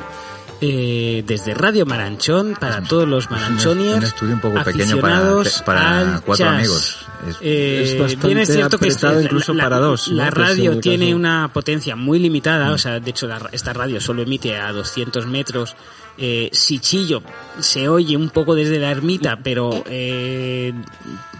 eh, 0.61 1.23
desde 1.27 1.55
Radio 1.55 1.87
Maranchón, 1.87 2.57
para 2.59 2.83
todos 2.83 3.07
los 3.09 3.31
maranchoniers. 3.31 3.97
un 3.99 4.05
estudio 4.05 4.35
un 4.35 4.41
poco 4.41 4.63
pequeño 4.65 4.99
para- 5.01 5.15
aficionados 5.19 5.63
para 5.63 6.21
cuatro 6.25 6.47
jazz. 6.47 6.55
amigos. 6.55 6.97
Es- 7.29 7.37
Eh, 7.41 7.83
Es 7.85 7.99
bastante 8.01 8.27
bien 8.29 8.39
es 8.39 8.49
cierto 8.53 8.79
que 8.79 8.87
apretado 8.87 9.19
es- 9.19 9.25
incluso 9.25 9.55
la, 9.55 9.65
para 9.65 9.79
dos. 9.79 10.09
La 10.09 10.31
radio 10.31 10.79
tiene 10.81 11.07
caso. 11.07 11.17
Mm. 11.17 11.21
una 11.21 11.51
potencia 11.53 11.97
muy 11.97 12.19
limitada, 12.19 12.73
o 12.73 12.79
sea, 12.79 13.01
de 13.01 13.11
hecho 13.11 13.27
la- 13.27 13.49
esta 13.53 13.73
radio 13.73 14.01
solo 14.01 14.23
emite 14.23 14.57
a 14.57 14.73
200 14.73 15.27
metros. 15.27 15.77
Eh, 16.17 16.49
si 16.53 16.81
chillo 16.81 17.23
se 17.61 17.89
oye 17.89 18.17
un 18.17 18.31
poco 18.31 18.55
desde 18.57 18.79
la 18.81 18.91
ermita, 18.91 19.39
pero 19.43 19.85
eh, 19.87 20.73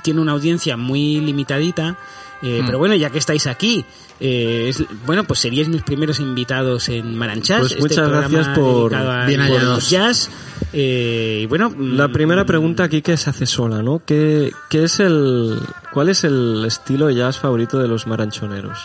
tiene 0.03 0.21
una 0.21 0.33
audiencia 0.33 0.77
muy 0.77 1.21
limitadita. 1.21 1.93
Mm. 1.93 2.47
Eh, 2.47 2.63
Pero 2.65 2.79
bueno, 2.79 2.95
ya 2.95 3.11
que 3.11 3.19
estáis 3.19 3.49
aquí, 3.49 3.85
eh, 4.21 4.67
es- 4.69 4.85
bueno, 5.07 5.25
pues 5.25 5.39
seríais 5.41 5.69
mis 5.69 5.83
primeros 5.83 6.19
invitados 6.21 6.89
en 6.89 7.17
Maranchás. 7.17 7.61
Pues 7.61 7.73
este 7.73 7.83
muchas 7.83 7.97
programa 8.09 8.29
gracias 8.29 8.59
por- 8.59 8.95
al- 8.95 9.27
Bien 9.27 9.47
por 9.47 9.81
jazz. 9.81 10.31
Eh, 10.73 11.41
y 11.43 11.47
bueno, 11.47 11.73
La 11.79 12.09
mm, 12.09 12.13
primera 12.13 12.45
pregunta 12.45 12.85
aquí 12.85 13.01
que 13.01 13.17
se 13.17 13.31
hace 13.31 13.47
sola, 13.47 13.83
¿no? 13.83 14.03
¿Qué, 14.05 14.53
qué 14.69 14.85
es 14.85 15.01
el, 15.01 15.59
¿Cuál 15.93 16.09
es 16.11 16.25
el 16.25 16.65
estilo 16.67 17.07
de 17.07 17.15
jazz 17.15 17.39
favorito 17.39 17.79
de 17.79 17.89
los 17.89 18.07
maranchoneros? 18.07 18.79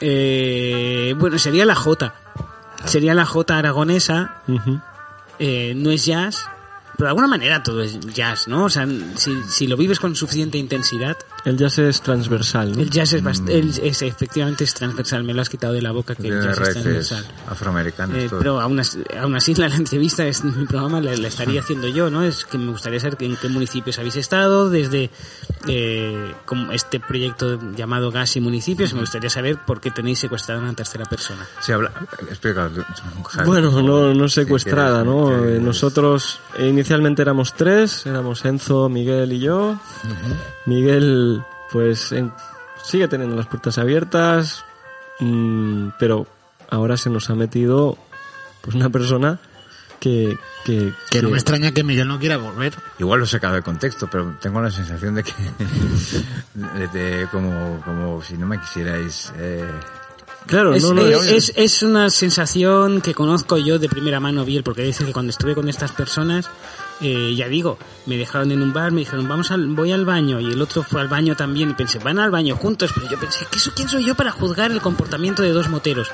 Eh, 0.00 1.14
bueno, 1.18 1.38
sería 1.38 1.64
la 1.64 1.74
J. 1.74 2.14
Sería 2.84 3.14
la 3.14 3.24
J 3.24 3.56
aragonesa. 3.58 4.42
Eh, 5.38 5.72
no 5.76 5.90
es 5.90 6.04
jazz. 6.04 6.48
Pero 6.96 7.06
de 7.06 7.08
alguna 7.10 7.26
manera 7.28 7.62
todo 7.62 7.82
es 7.82 7.98
jazz, 8.14 8.48
¿no? 8.48 8.64
O 8.64 8.70
sea, 8.70 8.86
si, 9.16 9.42
si 9.48 9.66
lo 9.66 9.76
vives 9.76 10.00
con 10.00 10.14
suficiente 10.16 10.56
intensidad, 10.58 11.16
El 11.44 11.56
jazz 11.58 11.78
es 11.78 12.00
transversal, 12.00 12.72
¿no? 12.72 12.80
el 12.82 12.90
jazz 12.90 13.12
es, 13.12 13.22
bast- 13.22 13.48
el- 13.50 13.78
es 13.82 14.00
efectivamente 14.02 14.64
es 14.64 14.72
transversal. 14.74 15.22
Me 15.24 15.34
lo 15.34 15.42
has 15.42 15.48
quitado 15.50 15.74
de 15.74 15.82
la 15.82 15.92
boca 15.92 16.14
que 16.14 16.28
el 16.28 16.42
jazz 16.42 16.58
es 16.58 16.72
transversal. 16.72 17.24
afroamericanas. 17.48 18.16
Eh, 18.16 18.28
todo. 18.28 18.38
pero 18.38 18.60
aún 18.60 18.80
así, 18.80 19.02
aún 19.20 19.36
así 19.36 19.54
la, 19.54 19.68
la 19.68 19.76
entrevista 19.76 20.26
es 20.26 20.42
mi 20.44 20.64
programa 20.66 21.00
la, 21.00 21.14
la 21.16 21.28
estaría 21.28 21.60
haciendo 21.60 21.86
yo, 21.88 22.08
¿no? 22.10 22.22
Es 22.24 22.44
que 22.46 22.56
me 22.58 22.70
gustaría 22.70 22.98
saber 22.98 23.16
en 23.22 23.36
qué 23.36 23.48
municipios 23.48 23.98
habéis 23.98 24.16
estado, 24.16 24.70
desde 24.70 25.10
eh, 25.68 26.34
como 26.44 26.72
este 26.72 27.00
proyecto 27.00 27.58
llamado 27.76 28.10
Gas 28.10 28.36
y 28.36 28.40
Municipios, 28.40 28.94
me 28.94 29.00
gustaría 29.00 29.30
saber 29.30 29.58
por 29.66 29.80
qué 29.80 29.90
tenéis 29.90 30.18
secuestrada 30.20 30.60
a 30.60 30.64
una 30.64 30.74
tercera 30.74 31.04
persona. 31.04 31.46
Sí, 31.60 31.72
habla, 31.72 31.90
explica. 32.30 32.70
Bueno, 33.44 33.70
no, 33.82 34.14
no 34.14 34.28
secuestrada, 34.28 35.00
¿Qué 35.00 35.06
¿no? 35.08 35.44
Eh? 35.44 35.58
Nosotros 35.60 36.40
eh, 36.58 36.72
inicialmente 36.86 37.22
éramos 37.22 37.52
tres, 37.54 38.06
éramos 38.06 38.44
Enzo, 38.44 38.88
Miguel 38.88 39.32
y 39.32 39.40
yo. 39.40 39.76
Miguel, 40.66 41.42
pues, 41.72 42.12
en- 42.12 42.32
sigue 42.80 43.08
teniendo 43.08 43.34
las 43.34 43.46
puertas 43.48 43.76
abiertas, 43.78 44.64
mm, 45.18 45.88
pero 45.98 46.28
ahora 46.70 46.96
se 46.96 47.10
nos 47.10 47.28
ha 47.28 47.34
metido, 47.34 47.98
pues, 48.60 48.76
una 48.76 48.88
persona 48.88 49.40
que... 49.98 50.38
Que, 50.64 50.92
Que 51.10 51.22
no 51.22 51.30
me 51.30 51.36
extraña 51.36 51.72
que 51.72 51.82
Miguel 51.84 52.06
no 52.08 52.18
quiera 52.20 52.36
volver. 52.38 52.74
Igual 52.98 53.18
lo 53.20 53.24
he 53.24 53.28
sacado 53.28 53.54
de 53.54 53.62
contexto, 53.62 54.08
pero 54.10 54.36
tengo 54.40 54.60
la 54.60 54.70
sensación 54.72 55.14
de 55.14 55.22
que. 55.22 55.32
de, 56.54 56.88
de 56.88 57.26
como, 57.28 57.80
como 57.84 58.20
si 58.20 58.36
no 58.36 58.46
me 58.46 58.58
quisierais. 58.60 59.32
Eh, 59.38 59.64
Claro, 60.46 60.74
Es, 60.74 60.82
no, 60.84 60.94
no, 60.94 61.02
es, 61.06 61.52
es- 61.56 61.82
una 61.82 62.08
sensación 62.10 63.00
que 63.00 63.14
conozco 63.14 63.56
yo 63.58 63.78
de 63.78 63.88
primera 63.88 64.20
mano, 64.20 64.44
Biel, 64.44 64.62
porque 64.62 64.82
dice 64.82 65.04
que 65.04 65.12
cuando 65.12 65.30
estuve 65.30 65.54
con 65.54 65.68
estas 65.68 65.90
personas, 65.92 66.48
eh, 67.00 67.34
ya 67.36 67.48
digo, 67.48 67.78
me 68.06 68.16
dejaron 68.16 68.52
en 68.52 68.62
un 68.62 68.72
bar, 68.72 68.92
me 68.92 69.00
dijeron, 69.00 69.26
vamos 69.28 69.50
al, 69.50 69.66
voy 69.68 69.92
al 69.92 70.04
baño, 70.04 70.38
y 70.40 70.46
el 70.52 70.62
otro 70.62 70.82
fue 70.82 71.00
al 71.00 71.08
baño 71.08 71.34
también, 71.36 71.70
y 71.70 71.74
pensé, 71.74 71.98
van 71.98 72.18
al 72.20 72.30
baño 72.30 72.56
juntos, 72.56 72.92
pero 72.94 73.08
yo 73.10 73.18
pensé, 73.18 73.44
¿qué, 73.50 73.58
¿quién 73.74 73.88
soy 73.88 74.04
yo 74.04 74.14
para 74.14 74.30
juzgar 74.30 74.70
el 74.70 74.80
comportamiento 74.80 75.42
de 75.42 75.50
dos 75.50 75.68
moteros? 75.68 76.08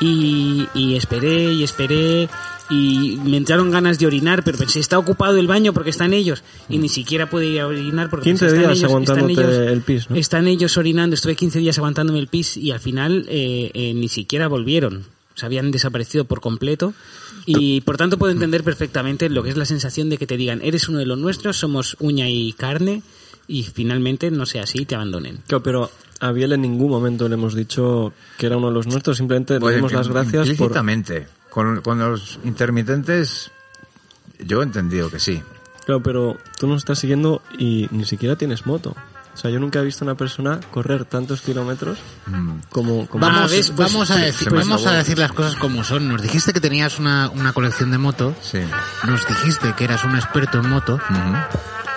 Y, 0.00 0.68
y 0.74 0.94
esperé, 0.94 1.52
y 1.52 1.62
esperé, 1.64 2.28
y 2.70 3.18
me 3.24 3.36
entraron 3.36 3.70
ganas 3.70 3.98
de 3.98 4.06
orinar, 4.06 4.44
pero 4.44 4.56
pensé, 4.58 4.78
está 4.78 4.98
ocupado 4.98 5.36
el 5.38 5.46
baño 5.48 5.72
porque 5.72 5.90
están 5.90 6.12
ellos, 6.12 6.44
y 6.68 6.78
ni 6.78 6.88
siquiera 6.88 7.28
pude 7.28 7.46
ir 7.46 7.60
a 7.60 7.66
orinar 7.66 8.08
porque 8.10 8.24
15 8.30 8.44
pensé, 8.46 8.56
están 8.60 8.74
días 8.74 8.78
ellos- 8.78 9.00
están 9.02 9.30
ellos- 9.30 9.72
el 9.72 9.80
pis, 9.82 10.10
¿no? 10.10 10.16
están 10.16 10.46
ellos 10.48 10.76
orinando, 10.76 11.14
estuve 11.14 11.34
15 11.34 11.58
días 11.58 11.78
aguantándome 11.78 12.18
el 12.20 12.28
pis 12.28 12.56
y 12.56 12.70
al 12.70 12.80
final 12.80 13.26
eh, 13.28 13.70
eh, 13.74 13.94
ni 13.94 14.08
siquiera 14.08 14.46
volvieron. 14.48 15.04
Se 15.34 15.46
habían 15.46 15.70
desaparecido 15.70 16.24
por 16.24 16.40
completo 16.40 16.94
y 17.46 17.80
por 17.82 17.96
tanto 17.96 18.18
puedo 18.18 18.32
entender 18.32 18.64
perfectamente 18.64 19.28
lo 19.30 19.42
que 19.44 19.50
es 19.50 19.56
la 19.56 19.64
sensación 19.64 20.10
de 20.10 20.18
que 20.18 20.26
te 20.26 20.36
digan, 20.36 20.60
eres 20.64 20.88
uno 20.88 20.98
de 20.98 21.06
los 21.06 21.16
nuestros, 21.16 21.56
somos 21.56 21.96
uña 22.00 22.28
y 22.28 22.52
carne 22.54 23.02
y 23.48 23.64
finalmente 23.64 24.30
no 24.30 24.46
sea 24.46 24.62
así, 24.62 24.84
te 24.84 24.94
abandonen. 24.94 25.38
Claro, 25.46 25.62
pero 25.62 25.90
a 26.20 26.30
Biel 26.30 26.52
en 26.52 26.62
ningún 26.62 26.90
momento 26.90 27.28
le 27.28 27.34
hemos 27.34 27.54
dicho 27.54 28.12
que 28.36 28.46
era 28.46 28.56
uno 28.58 28.68
de 28.68 28.74
los 28.74 28.86
nuestros, 28.86 29.16
simplemente 29.16 29.58
le 29.58 29.64
Oye, 29.64 29.76
damos 29.76 29.92
las 29.92 30.08
gracias 30.08 30.42
por... 30.42 30.48
implícitamente. 30.48 31.26
Con, 31.48 31.80
con 31.80 31.98
los 31.98 32.38
intermitentes, 32.44 33.50
yo 34.38 34.60
he 34.60 34.64
entendido 34.64 35.10
que 35.10 35.18
sí. 35.18 35.42
Claro, 35.86 36.02
pero 36.02 36.36
tú 36.58 36.66
nos 36.66 36.82
estás 36.82 36.98
siguiendo 36.98 37.42
y 37.58 37.88
ni 37.90 38.04
siquiera 38.04 38.36
tienes 38.36 38.66
moto. 38.66 38.94
O 39.38 39.40
sea, 39.40 39.52
yo 39.52 39.60
nunca 39.60 39.78
he 39.78 39.84
visto 39.84 40.04
a 40.04 40.06
una 40.06 40.16
persona 40.16 40.58
correr 40.72 41.04
tantos 41.04 41.42
kilómetros 41.42 41.96
Mm. 42.26 42.58
como... 42.70 43.06
como 43.06 43.24
Vamos, 43.24 43.52
¿ves? 43.52 43.70
Pues- 43.70 43.92
vamos, 43.92 44.10
a, 44.10 44.16
decir, 44.16 44.50
vamos 44.50 44.84
a 44.84 44.90
decir 44.94 45.16
las 45.16 45.30
cosas 45.30 45.54
como 45.54 45.84
son. 45.84 46.08
Nos 46.08 46.20
dijiste 46.22 46.52
que 46.52 46.60
tenías 46.60 46.98
una, 46.98 47.30
una 47.30 47.52
colección 47.52 47.92
de 47.92 47.98
moto. 47.98 48.34
Sí. 48.42 48.58
Nos 49.06 49.24
dijiste 49.28 49.74
que 49.76 49.84
eras 49.84 50.02
un 50.02 50.16
experto 50.16 50.58
en 50.58 50.68
moto. 50.68 50.94
Ujú. 50.96 51.36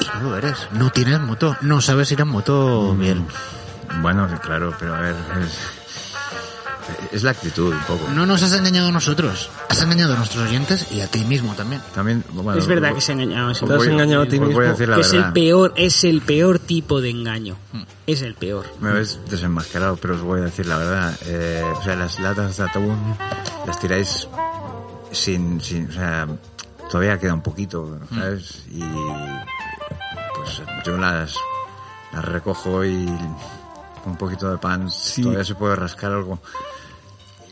Y 0.02 0.06
no 0.24 0.30
lo 0.30 0.38
eres. 0.38 0.68
No 0.74 0.92
tienes 0.92 1.20
moto. 1.20 1.58
No 1.62 1.82
sabes 1.82 2.12
ir 2.12 2.22
en 2.22 2.28
moto 2.28 2.94
bien. 2.96 3.26
Bueno, 4.04 4.28
claro, 4.44 4.74
pero 4.80 4.94
a 4.96 5.00
ver. 5.00 5.16
Es, 5.44 5.58
es 7.12 7.24
la 7.24 7.32
actitud 7.32 7.74
un 7.74 7.80
poco. 7.82 8.08
No 8.14 8.26
nos 8.26 8.42
has 8.44 8.54
engañado 8.54 8.90
a 8.90 8.92
nosotros. 8.92 9.50
Has 9.70 9.82
engañado 9.82 10.14
a 10.14 10.18
nuestros 10.18 10.48
oyentes 10.48 10.88
y 10.92 11.02
a 11.02 11.08
ti 11.08 11.24
mismo 11.26 11.54
también. 11.56 11.82
También, 11.94 12.24
bueno, 12.34 12.56
es 12.60 12.68
verdad 12.68 12.90
voy- 12.90 12.96
que 12.96 13.02
se 13.02 13.12
ha 13.12 13.16
engañado. 13.16 13.52
Te 13.54 13.74
has 13.74 13.88
engañado 13.88 14.24
a 14.24 14.26
ti 14.28 14.38
voy- 14.40 14.54
Voy 14.54 14.66
a 14.66 14.70
mismo. 14.70 14.72
decir 14.72 14.90
la 14.90 14.96
que 14.96 15.02
es 15.02 15.12
el 15.14 15.18
verdad. 15.20 15.34
peor, 15.34 15.74
es 15.76 16.04
el 16.04 16.22
peor 16.22 16.60
tipo 16.60 17.02
de 17.02 17.10
engaño. 17.10 17.58
Es 18.08 18.22
el 18.22 18.36
peor. 18.36 18.66
Me 18.80 18.92
ves 18.92 19.20
desenmascarado, 19.30 19.96
pero 19.98 20.16
os 20.16 20.22
voy 20.22 20.42
a 20.42 20.46
decir 20.46 20.66
la 20.66 20.78
verdad. 20.78 21.18
Eh, 21.26 21.64
o 21.78 21.84
sea, 21.84 21.96
las 21.96 22.20
latas 22.20 22.58
de 22.58 22.64
atún 22.64 22.98
las 23.66 23.80
tiráis 23.80 24.28
sin, 25.12 25.62
sin, 25.62 25.90
o 25.90 25.94
sea, 25.94 26.28
todavía 26.90 27.18
queda 27.20 27.34
un 27.34 27.42
poquito, 27.42 28.00
¿sabes? 28.14 28.64
Y 28.72 28.80
pues 30.36 30.62
yo 30.86 30.98
las, 30.98 31.36
las 32.14 32.26
recojo 32.26 32.84
y 32.86 33.08
con 34.04 34.14
un 34.14 34.18
poquito 34.18 34.50
de 34.52 34.58
pan 34.58 34.90
Sí. 34.90 35.22
todavía 35.24 35.44
se 35.44 35.56
puede 35.56 35.76
rascar 35.76 36.12
algo. 36.12 36.40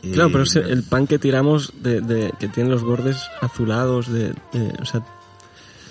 Y- 0.02 0.12
Claro, 0.12 0.30
pero 0.32 0.44
es 0.44 0.56
el 0.56 0.82
pan 0.84 1.06
que 1.06 1.18
tiramos 1.18 1.72
de, 1.82 2.00
de- 2.00 2.32
que 2.38 2.48
tiene 2.48 2.70
los 2.70 2.82
bordes 2.82 3.18
azulados, 3.40 4.08
de, 4.10 4.34
de- 4.52 4.74
o 4.80 4.84
sea, 4.86 5.02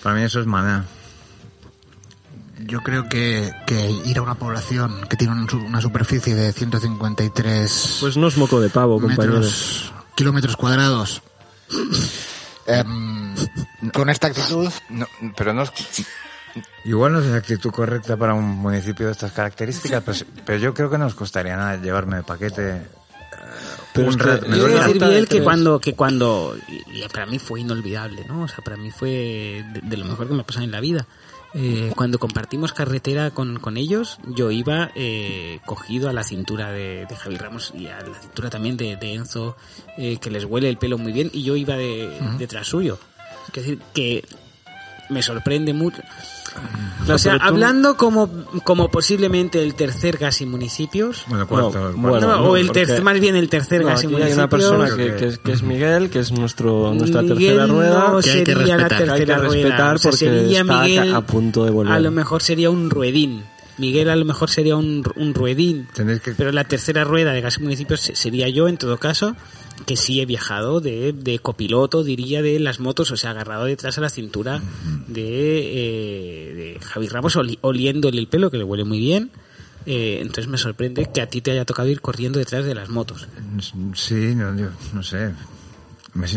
Para 0.01 0.15
mí 0.15 0.23
eso 0.23 0.39
es 0.39 0.45
maná. 0.45 0.85
Yo 2.65 2.81
creo 2.81 3.07
que, 3.07 3.51
que 3.65 3.89
ir 4.05 4.17
a 4.17 4.21
una 4.21 4.35
población 4.35 5.05
que 5.09 5.15
tiene 5.15 5.33
una 5.65 5.79
superficie 5.81 6.35
de 6.35 6.51
153 6.51 7.97
pues 8.01 8.17
no 8.17 8.27
es 8.27 8.35
moco 8.37 8.59
de 8.59 8.69
pavo, 8.69 8.99
compañeros. 8.99 9.35
metros, 9.39 9.93
kilómetros 10.15 10.57
cuadrados, 10.57 11.21
em, 12.67 13.33
con 13.93 14.09
esta 14.09 14.27
actitud, 14.27 14.69
No, 14.89 15.05
pero 15.37 15.53
no 15.53 15.63
es... 15.63 15.71
Igual 16.85 17.13
no 17.13 17.19
es 17.19 17.27
la 17.27 17.37
actitud 17.37 17.71
correcta 17.71 18.17
para 18.17 18.33
un 18.33 18.45
municipio 18.45 19.05
de 19.07 19.11
estas 19.11 19.31
características, 19.31 20.03
pero, 20.05 20.17
pero 20.45 20.59
yo 20.59 20.73
creo 20.73 20.89
que 20.89 20.97
no 20.97 21.05
os 21.05 21.15
costaría 21.15 21.55
nada 21.55 21.77
llevarme 21.77 22.17
de 22.17 22.23
paquete. 22.23 22.81
Pero 23.93 24.09
un 24.09 24.19
rato. 24.19 24.47
Me 24.47 24.57
Yo 24.57 24.63
voy 24.63 24.73
a 24.75 24.87
decir 24.87 25.27
que 25.27 25.43
cuando, 25.43 25.79
que 25.79 25.95
cuando, 25.95 26.55
y, 26.67 27.07
para 27.09 27.25
mí 27.25 27.39
fue 27.39 27.61
inolvidable, 27.61 28.25
¿no? 28.25 28.43
O 28.43 28.47
sea, 28.47 28.63
para 28.63 28.77
mí 28.77 28.91
fue 28.91 29.63
de, 29.73 29.81
de 29.83 29.97
lo 29.97 30.05
mejor 30.05 30.27
que 30.27 30.33
me 30.33 30.41
ha 30.41 30.45
pasado 30.45 30.65
en 30.65 30.71
la 30.71 30.79
vida. 30.79 31.05
Eh, 31.55 31.91
cuando 31.95 32.19
compartimos 32.19 32.73
carretera 32.73 33.31
con, 33.31 33.59
con 33.59 33.77
ellos, 33.77 34.19
yo 34.27 34.51
iba 34.51 34.91
eh, 34.93 35.59
cogido 35.65 36.07
a 36.07 36.13
la 36.13 36.23
cintura 36.23 36.71
de, 36.71 37.07
de 37.09 37.15
Javi 37.15 37.37
Ramos 37.37 37.73
y 37.75 37.87
a 37.87 38.01
la 38.01 38.19
cintura 38.19 38.51
también 38.51 38.77
de, 38.77 38.97
de 38.97 39.13
Enzo, 39.15 39.57
eh, 39.97 40.17
que 40.17 40.29
les 40.29 40.45
huele 40.45 40.69
el 40.69 40.77
pelo 40.77 40.99
muy 40.99 41.11
bien, 41.11 41.31
y 41.33 41.43
yo 41.43 41.55
iba 41.55 41.75
de, 41.75 42.11
detrás 42.37 42.67
suyo. 42.67 42.99
Es 43.47 43.53
decir, 43.53 43.79
que 43.95 44.25
me 45.09 45.21
sorprende 45.21 45.73
mucho. 45.73 46.01
Claro, 47.05 47.15
o 47.15 47.17
sea, 47.17 47.37
tú- 47.37 47.45
hablando 47.45 47.95
como, 47.95 48.29
como 48.63 48.89
posiblemente 48.89 49.61
el 49.63 49.75
tercer 49.75 50.17
gas 50.17 50.41
y 50.41 50.45
municipios, 50.45 51.23
Bueno, 51.27 51.47
cuarto, 51.47 51.91
No, 51.91 51.97
bueno, 51.97 52.27
no, 52.27 52.43
o 52.43 52.57
el 52.57 52.67
porque- 52.67 53.01
más 53.01 53.19
bien 53.19 53.35
el 53.35 53.49
tercer 53.49 53.81
No, 53.81 53.87
gas 53.87 54.03
y 54.03 54.07
aquí 54.07 54.15
hay 54.15 54.21
municipios. 54.21 54.37
una 54.37 54.49
persona 54.49 54.95
que, 54.95 55.15
que- 55.15 55.27
es, 55.27 55.37
que 55.37 55.51
es 55.53 55.63
Miguel, 55.63 56.09
que 56.09 56.19
es 56.19 56.31
nuestro, 56.31 56.93
nuestra 56.93 57.21
Miguel 57.21 57.37
tercera 57.37 57.65
rueda. 57.67 58.09
no 58.11 58.19
que 58.19 58.29
hay 58.31 58.43
que 58.43 58.53
sería 58.55 58.77
la 58.77 58.87
respetar. 58.89 58.97
tercera 58.97 59.13
Hay 59.13 59.19
que 59.19 59.25
rueda. 59.25 59.49
respetar 59.49 59.95
O 59.95 59.97
sea, 59.99 60.11
porque 60.11 60.25
sería 60.25 60.61
está 60.61 60.81
Miguel, 60.83 61.15
a 61.15 61.21
punto 61.21 61.65
de 61.65 61.71
volver. 61.71 61.93
A 61.93 61.99
lo 61.99 62.11
mejor 62.11 62.41
sería 62.43 62.69
un 62.69 62.89
ruedín. 62.89 63.43
Miguel 63.77 64.09
a 64.09 64.15
lo 64.17 64.25
mejor 64.25 64.49
sería 64.49 64.75
un, 64.75 65.03
un 65.15 65.33
ruedín. 65.33 65.87
Que- 65.95 66.33
Pero 66.35 66.51
la 66.51 66.65
tercera 66.65 67.05
rueda 67.05 67.31
de 67.31 67.39
Gas 67.41 67.57
y 67.59 67.63
Municipios 67.63 68.01
se- 68.01 68.15
sería 68.15 68.49
yo, 68.49 68.67
en 68.67 68.77
todo 68.77 68.97
caso, 68.97 69.37
que 69.85 69.95
sí 69.97 70.21
he 70.21 70.25
viajado 70.25 70.81
de, 70.81 71.13
de 71.13 71.39
copiloto, 71.39 72.03
diría, 72.03 72.41
de 72.41 72.59
las 72.59 72.79
motos, 72.79 73.11
o 73.11 73.17
sea, 73.17 73.31
agarrado 73.31 73.65
detrás 73.65 73.97
a 73.97 74.01
la 74.01 74.09
cintura 74.09 74.61
de, 75.07 75.59
eh, 75.59 76.53
de 76.75 76.79
Javi 76.85 77.07
Ramos 77.07 77.35
oli- 77.35 77.59
oliéndole 77.61 78.19
el 78.19 78.27
pelo, 78.27 78.51
que 78.51 78.57
le 78.57 78.63
huele 78.63 78.83
muy 78.83 78.99
bien. 78.99 79.31
Eh, 79.85 80.17
entonces 80.21 80.47
me 80.47 80.57
sorprende 80.57 81.09
que 81.11 81.21
a 81.21 81.27
ti 81.29 81.41
te 81.41 81.51
haya 81.51 81.65
tocado 81.65 81.87
ir 81.87 82.01
corriendo 82.01 82.37
detrás 82.39 82.65
de 82.65 82.75
las 82.75 82.89
motos. 82.89 83.27
Sí, 83.95 84.35
no, 84.35 84.55
yo 84.57 84.67
no 84.93 85.01
sé. 85.03 85.33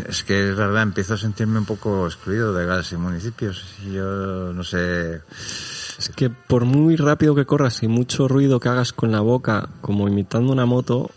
Es 0.08 0.22
que 0.22 0.50
es 0.50 0.56
verdad, 0.56 0.82
empiezo 0.82 1.14
a 1.14 1.16
sentirme 1.16 1.58
un 1.58 1.64
poco 1.64 2.06
excluido 2.06 2.52
de 2.54 2.66
gas 2.66 2.92
y 2.92 2.96
municipios. 2.96 3.64
Yo 3.92 4.52
no 4.52 4.62
sé. 4.64 5.20
Es 5.98 6.10
que 6.14 6.30
por 6.30 6.64
muy 6.66 6.96
rápido 6.96 7.34
que 7.34 7.46
corras 7.46 7.82
y 7.82 7.88
mucho 7.88 8.28
ruido 8.28 8.60
que 8.60 8.68
hagas 8.68 8.92
con 8.92 9.10
la 9.12 9.20
boca, 9.20 9.68
como 9.80 10.06
imitando 10.08 10.52
una 10.52 10.66
moto, 10.66 11.10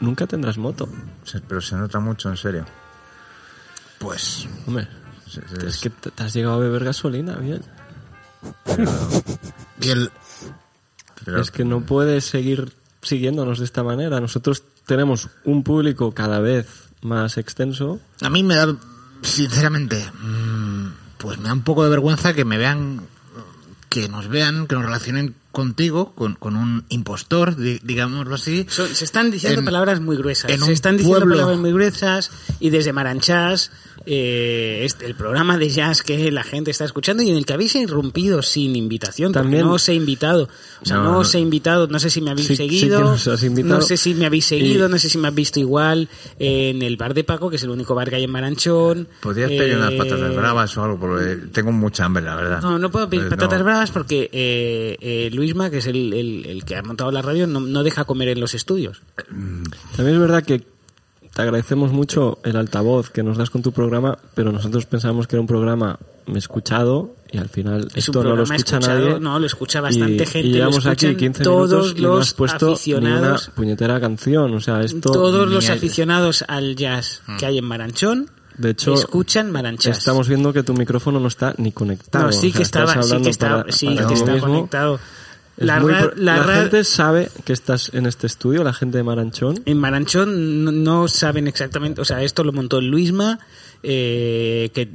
nunca 0.00 0.26
tendrás 0.26 0.58
moto. 0.58 0.88
se- 1.24 1.40
Pero 1.40 1.60
se 1.60 1.76
nota 1.76 2.00
mucho, 2.00 2.28
en 2.30 2.36
serio. 2.36 2.66
pues 3.98 4.46
Hombre, 4.66 4.88
Se- 5.28 5.42
se- 5.46 5.66
es 5.66 5.78
que 5.78 5.90
te 5.90 6.10
te 6.10 6.22
has 6.22 6.32
llegado 6.34 6.54
a 6.56 6.58
beber 6.58 6.84
gasolina, 6.84 7.36
bien. 7.36 7.62
y 9.80 9.88
el, 9.90 10.10
pero- 11.24 11.40
Es 11.40 11.50
que 11.50 11.64
no 11.64 11.80
puedes 11.82 12.24
seguir 12.24 12.72
siguiéndonos 13.02 13.58
de 13.58 13.64
esta 13.64 13.82
manera. 13.82 14.20
Nosotros 14.20 14.62
tenemos 14.86 15.28
un 15.44 15.62
público 15.62 16.12
cada 16.12 16.40
vez 16.40 16.66
más 17.02 17.38
extenso. 17.38 18.00
a 18.22 18.28
mí 18.30 18.42
me 18.42 18.56
da, 18.56 18.76
sinceramente, 19.22 20.04
mm, 20.22 20.86
pues 21.18 21.38
me 21.38 21.48
da 21.48 21.52
un 21.54 21.62
poco 21.62 21.84
de 21.84 21.90
vergüenza 21.90 22.34
que 22.34 22.44
me 22.44 22.58
vean, 22.58 23.02
que 23.88 24.08
nos 24.08 24.28
vean, 24.28 24.66
que 24.66 24.74
nos 24.74 24.84
relacionen 24.84 25.34
contigo, 25.52 26.12
con, 26.14 26.34
con 26.34 26.56
un 26.56 26.84
impostor, 26.90 27.56
di- 27.56 27.80
digámoslo 27.82 28.34
así. 28.34 28.66
Se 28.68 29.04
están 29.04 29.30
diciendo 29.30 29.60
En- 29.60 29.64
palabras 29.64 30.00
muy 30.00 30.16
gruesas. 30.16 30.50
en 30.50 30.60
Se 30.60 30.72
están 30.72 30.96
diciendo 30.96 31.18
pueblo- 31.20 31.34
palabras 31.36 31.58
muy 31.58 31.72
gruesas 31.72 32.30
y 32.60 32.70
desde 32.70 32.92
Maranchás, 32.92 33.70
eh, 34.06 34.82
este, 34.84 35.06
el 35.06 35.14
programa 35.14 35.58
de 35.58 35.68
jazz 35.68 36.02
que 36.02 36.30
la 36.30 36.42
gente 36.42 36.70
está 36.70 36.84
escuchando 36.84 37.22
y 37.22 37.30
en 37.30 37.36
el 37.36 37.44
que 37.44 37.52
habéis 37.52 37.74
irrumpido 37.74 38.42
sin 38.42 38.74
invitación. 38.76 39.32
También- 39.32 39.64
no 39.66 39.74
os 39.74 39.88
he 39.88 39.94
invitado. 39.94 40.48
O 40.82 40.86
sea, 40.86 40.96
no, 40.96 41.04
No, 41.12 41.18
os 41.18 41.34
he 41.34 41.40
invitado. 41.40 41.86
No 41.88 41.98
sé 41.98 42.08
si 42.10 42.20
me 42.20 42.30
habéis 42.30 42.46
Sí- 42.46 42.56
sí 42.56 42.68
que 42.68 42.78
seguido. 42.78 43.00
nos 43.00 43.26
has 43.28 43.42
invitado. 43.42 43.74
No 43.74 43.80
sé 43.82 43.96
si 43.96 44.14
me 44.14 44.26
habéis 44.26 44.44
seguido. 44.46 44.86
Y- 44.86 44.90
No 44.90 44.98
sé 44.98 45.08
si 45.10 45.18
me 45.18 45.28
has 45.28 45.34
visto 45.34 45.60
igual 45.60 46.08
en 46.38 46.80
el 46.82 46.96
bar 46.96 47.12
de 47.14 47.24
Paco, 47.24 47.50
que 47.50 47.56
es 47.56 47.62
el 47.64 47.70
único 47.70 47.94
bar 47.94 48.08
que 48.08 48.16
hay 48.16 48.24
en 48.24 48.30
Maranchón. 48.30 49.08
Podrías 49.20 49.50
pedir 49.50 49.76
unas 49.76 49.92
Eh, 49.92 49.96
patatas 49.98 50.34
bravas 50.34 50.76
o 50.78 50.84
algo, 50.84 50.98
porque 50.98 51.36
tengo 51.52 51.70
mucha 51.72 52.04
hambre, 52.06 52.22
la 52.24 52.34
verdad. 52.36 52.62
no, 52.62 52.78
no 52.78 52.90
puedo 52.90 53.08
pedir 53.10 53.24
Pues 53.28 53.30
patatas 53.38 53.58
no. 53.58 53.64
bravas 53.64 53.90
porque 53.90 54.30
eh, 54.32 54.96
eh, 55.00 55.28
Luisma, 55.40 55.70
que 55.70 55.78
es 55.78 55.86
el, 55.86 56.12
el- 56.12 56.46
el 56.46 56.64
que 56.64 56.76
ha 56.76 56.82
montado 56.82 57.10
la 57.10 57.22
radio, 57.22 57.46
no, 57.46 57.60
no 57.60 57.82
deja 57.82 58.04
comer 58.04 58.28
en 58.28 58.40
los 58.40 58.54
estudios. 58.54 59.02
También 59.96 60.14
es 60.16 60.20
verdad 60.20 60.42
que 60.44 60.64
te 61.34 61.42
agradecemos 61.42 61.92
mucho 61.92 62.38
el 62.44 62.56
altavoz 62.56 63.10
que 63.10 63.22
nos 63.22 63.36
das 63.36 63.50
con 63.50 63.62
tu 63.62 63.72
programa, 63.72 64.18
pero 64.34 64.52
nosotros 64.52 64.84
pensábamos 64.86 65.26
que 65.26 65.36
era 65.36 65.40
un 65.40 65.46
programa 65.46 65.98
escuchado 66.34 67.14
y 67.32 67.38
al 67.38 67.48
final 67.48 67.88
Es 67.94 68.08
un 68.08 68.14
esto 68.14 68.24
no 68.24 68.36
lo 68.36 68.42
escucha 68.44 68.78
nadie. 68.80 69.18
no, 69.20 69.38
lo 69.38 69.46
escucha 69.46 69.80
bastante 69.80 70.22
y, 70.22 70.26
gente, 70.26 70.48
Y 70.48 70.50
lo 70.52 70.56
llevamos 70.58 70.86
aquí 70.86 71.06
escuchan 71.06 71.16
15 71.16 71.42
todos 71.42 71.70
minutos 71.70 71.94
y 71.96 72.02
no 72.02 72.08
los 72.08 72.20
has 72.28 72.34
puesto 72.34 72.56
ni 72.66 72.70
una 72.70 72.74
aficionados. 72.74 73.50
puñetera 73.54 74.00
canción. 74.00 74.54
O 74.54 74.60
sea, 74.60 74.80
esto... 74.82 75.10
Todos 75.10 75.48
los 75.48 75.68
el- 75.68 75.74
aficionados 75.76 76.44
al 76.46 76.76
jazz 76.76 77.22
que 77.38 77.46
hay 77.46 77.58
en 77.58 77.64
Maranchón 77.64 78.30
De 78.58 78.70
hecho, 78.70 78.94
escuchan 78.94 79.50
Maranchás. 79.50 79.98
Estamos 79.98 80.28
viendo 80.28 80.52
que 80.52 80.62
tu 80.62 80.74
micrófono 80.74 81.18
no 81.20 81.28
está 81.28 81.54
ni 81.58 81.72
conectado. 81.72 82.26
no, 82.26 82.32
sí 82.32 82.48
O 82.48 82.50
sea, 82.50 82.52
que 82.58 82.62
estaba, 82.62 83.02
sí 83.02 83.16
que 83.22 83.30
estaba, 83.30 83.60
para- 83.62 83.72
sí 83.72 83.86
para 83.94 84.06
que 84.08 84.14
está 84.14 84.32
mismo. 84.32 84.48
conectado. 84.48 85.00
La, 85.60 85.78
muy 85.80 85.92
ra- 85.92 86.12
la 86.16 86.36
la 86.38 86.42
ra- 86.42 86.60
gente 86.62 86.84
sabe 86.84 87.30
que 87.44 87.52
estás 87.52 87.90
en 87.94 88.06
este 88.06 88.26
estudio, 88.26 88.64
la 88.64 88.72
gente 88.72 88.96
de 88.98 89.04
Maranchón. 89.04 89.60
en 89.66 89.78
Maranchón 89.78 90.64
no, 90.64 90.72
no 90.72 91.06
saben 91.08 91.46
exactamente, 91.46 92.00
o 92.00 92.04
sea, 92.04 92.22
esto 92.22 92.44
lo 92.44 92.52
montó 92.52 92.78
el 92.78 92.86
Luisma, 92.88 93.38
eh, 93.82 94.70
que 94.74 94.88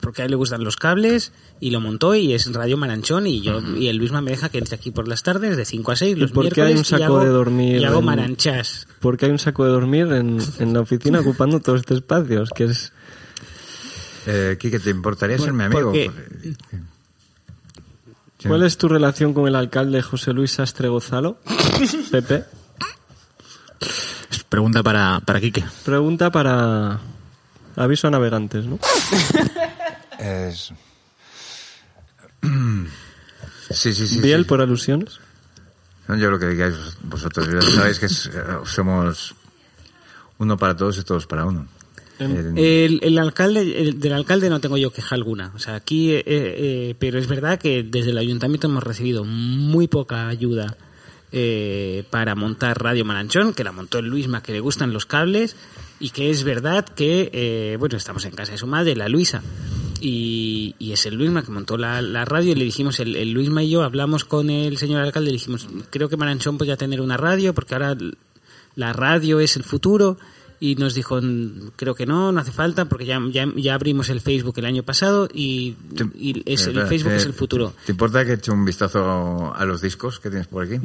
porque 0.00 0.22
a 0.22 0.24
él 0.26 0.30
le 0.30 0.36
gustan 0.36 0.62
los 0.62 0.76
cables 0.76 1.32
y 1.58 1.70
lo 1.70 1.80
montó 1.80 2.14
y 2.14 2.32
es 2.32 2.50
Radio 2.52 2.76
Maranchón 2.76 3.26
y 3.26 3.40
yo 3.40 3.60
y 3.60 3.88
el 3.88 3.96
Luisma 3.96 4.20
me 4.20 4.30
deja 4.30 4.48
que 4.50 4.58
entre 4.58 4.76
aquí 4.76 4.90
por 4.90 5.08
las 5.08 5.22
tardes 5.22 5.56
de 5.56 5.64
5 5.64 5.90
a 5.92 5.96
6 5.96 6.16
los 6.18 6.30
por 6.32 6.44
qué 6.52 6.60
hay 6.62 6.74
miércoles 6.74 6.90
un 6.92 6.96
y 6.98 7.00
saco 7.00 7.14
hago, 7.16 7.24
de 7.24 7.30
dormir 7.30 7.80
y 7.80 7.84
hago 7.84 7.98
en- 8.00 8.04
Maranchás. 8.04 8.86
Porque 9.00 9.26
hay 9.26 9.32
un 9.32 9.38
saco 9.38 9.64
de 9.64 9.70
dormir 9.70 10.06
en, 10.12 10.38
en 10.60 10.72
la 10.72 10.80
oficina 10.80 11.20
ocupando 11.20 11.58
todo 11.60 11.76
este 11.76 11.94
espacio. 11.94 12.42
Es 12.42 12.50
que 12.50 12.64
es... 12.64 12.92
Eh, 14.26 14.56
Quique, 14.60 14.78
¿te 14.80 14.90
importaría 14.90 15.38
ser 15.38 15.52
Bueno, 15.52 15.58
mi 15.58 15.64
amigo? 15.76 15.92
porque- 15.92 16.10
Sí. 18.46 18.48
¿Cuál 18.48 18.62
es 18.62 18.78
tu 18.78 18.88
relación 18.88 19.34
con 19.34 19.48
el 19.48 19.56
alcalde 19.56 20.02
José 20.02 20.32
Luis 20.32 20.52
Sastre 20.52 20.88
Gozalo? 20.88 21.38
Pepe. 22.10 22.44
Pregunta 24.48 24.82
para, 24.82 25.20
para 25.20 25.40
Quique. 25.40 25.64
Pregunta 25.84 26.30
para... 26.30 27.00
Aviso 27.76 28.06
a 28.06 28.10
navegantes, 28.10 28.64
¿no? 28.64 28.78
Es... 30.18 30.72
Sí, 33.68 33.92
sí, 33.92 34.06
sí. 34.06 34.20
Biel 34.20 34.42
sí. 34.42 34.48
por 34.48 34.60
alusiones. 34.60 35.18
Yo 36.08 36.30
lo 36.30 36.38
que 36.38 36.46
digáis 36.46 36.74
vosotros. 37.02 37.48
Ya 37.52 37.60
sabéis 37.60 37.98
que 37.98 38.06
es, 38.06 38.26
eh, 38.26 38.42
somos 38.64 39.34
uno 40.38 40.56
para 40.56 40.76
todos 40.76 40.98
y 40.98 41.02
todos 41.02 41.26
para 41.26 41.44
uno. 41.44 41.66
Eh, 42.18 42.84
El, 42.86 43.00
el 43.02 43.18
alcalde, 43.18 43.60
el- 43.82 44.00
del 44.00 44.12
alcalde 44.12 44.48
no 44.50 44.60
tengo 44.60 44.76
yo 44.78 44.90
queja 44.92 45.14
alguna. 45.14 45.52
O 45.54 45.58
sea, 45.58 45.74
aquí, 45.74 46.12
eh, 46.12 46.22
eh, 46.26 46.94
pero 46.98 47.18
es 47.18 47.26
verdad 47.26 47.58
que 47.58 47.82
desde 47.82 48.10
el 48.10 48.18
ayuntamiento 48.18 48.66
hemos 48.68 48.82
recibido 48.82 49.24
muy 49.24 49.86
poca 49.88 50.28
ayuda 50.28 50.76
eh, 51.32 52.04
para 52.10 52.34
montar 52.34 52.82
Radio 52.82 53.04
Maranchón, 53.04 53.52
que 53.52 53.64
la 53.64 53.72
montó 53.72 53.98
el 53.98 54.06
Luisma, 54.06 54.42
que 54.42 54.52
le 54.52 54.60
gustan 54.60 54.92
los 54.92 55.04
cables, 55.06 55.56
y 56.00 56.10
que 56.10 56.30
es 56.30 56.44
verdad 56.44 56.84
que, 56.86 57.30
eh, 57.32 57.76
bueno, 57.78 57.96
estamos 57.96 58.24
en 58.24 58.32
casa 58.32 58.52
de 58.52 58.58
su 58.58 58.66
madre, 58.66 58.94
la 58.96 59.08
Luisa, 59.08 59.42
y, 60.00 60.74
y 60.78 60.92
es 60.92 61.04
el 61.06 61.14
Luisma 61.16 61.42
que 61.42 61.50
montó 61.50 61.76
la, 61.76 62.00
la 62.00 62.24
radio, 62.24 62.52
y 62.52 62.54
le 62.54 62.64
dijimos, 62.64 63.00
el, 63.00 63.16
el 63.16 63.32
Luisma 63.32 63.62
y 63.62 63.70
yo 63.70 63.82
hablamos 63.82 64.24
con 64.24 64.50
el 64.50 64.76
señor 64.78 65.02
alcalde, 65.02 65.30
le 65.30 65.36
dijimos, 65.38 65.66
creo 65.90 66.08
que 66.08 66.16
Maranchón 66.16 66.58
podría 66.58 66.76
tener 66.76 67.00
una 67.00 67.16
radio, 67.16 67.54
porque 67.54 67.74
ahora 67.74 67.96
la 68.74 68.92
radio 68.92 69.40
es 69.40 69.56
el 69.56 69.64
futuro 69.64 70.18
y 70.60 70.74
nos 70.76 70.94
dijo 70.94 71.20
"Mm, 71.20 71.70
creo 71.76 71.94
que 71.94 72.06
no 72.06 72.32
no 72.32 72.40
hace 72.40 72.52
falta 72.52 72.84
porque 72.86 73.04
ya, 73.06 73.20
ya, 73.30 73.46
ya 73.56 73.74
abrimos 73.74 74.08
el 74.08 74.20
Facebook 74.20 74.54
el 74.58 74.64
año 74.66 74.82
pasado 74.82 75.28
y, 75.32 75.76
y 76.18 76.42
es 76.46 76.66
el 76.66 76.80
Facebook 76.86 77.12
eh, 77.12 77.16
es 77.16 77.26
el 77.26 77.32
futuro 77.34 77.74
¿Te 77.84 77.92
importa 77.92 78.24
que 78.24 78.34
eche 78.34 78.50
un 78.50 78.64
vistazo 78.64 79.54
a 79.54 79.64
los 79.64 79.80
discos 79.80 80.18
que 80.20 80.28
tienes 80.30 80.46
por 80.46 80.64
aquí? 80.64 80.76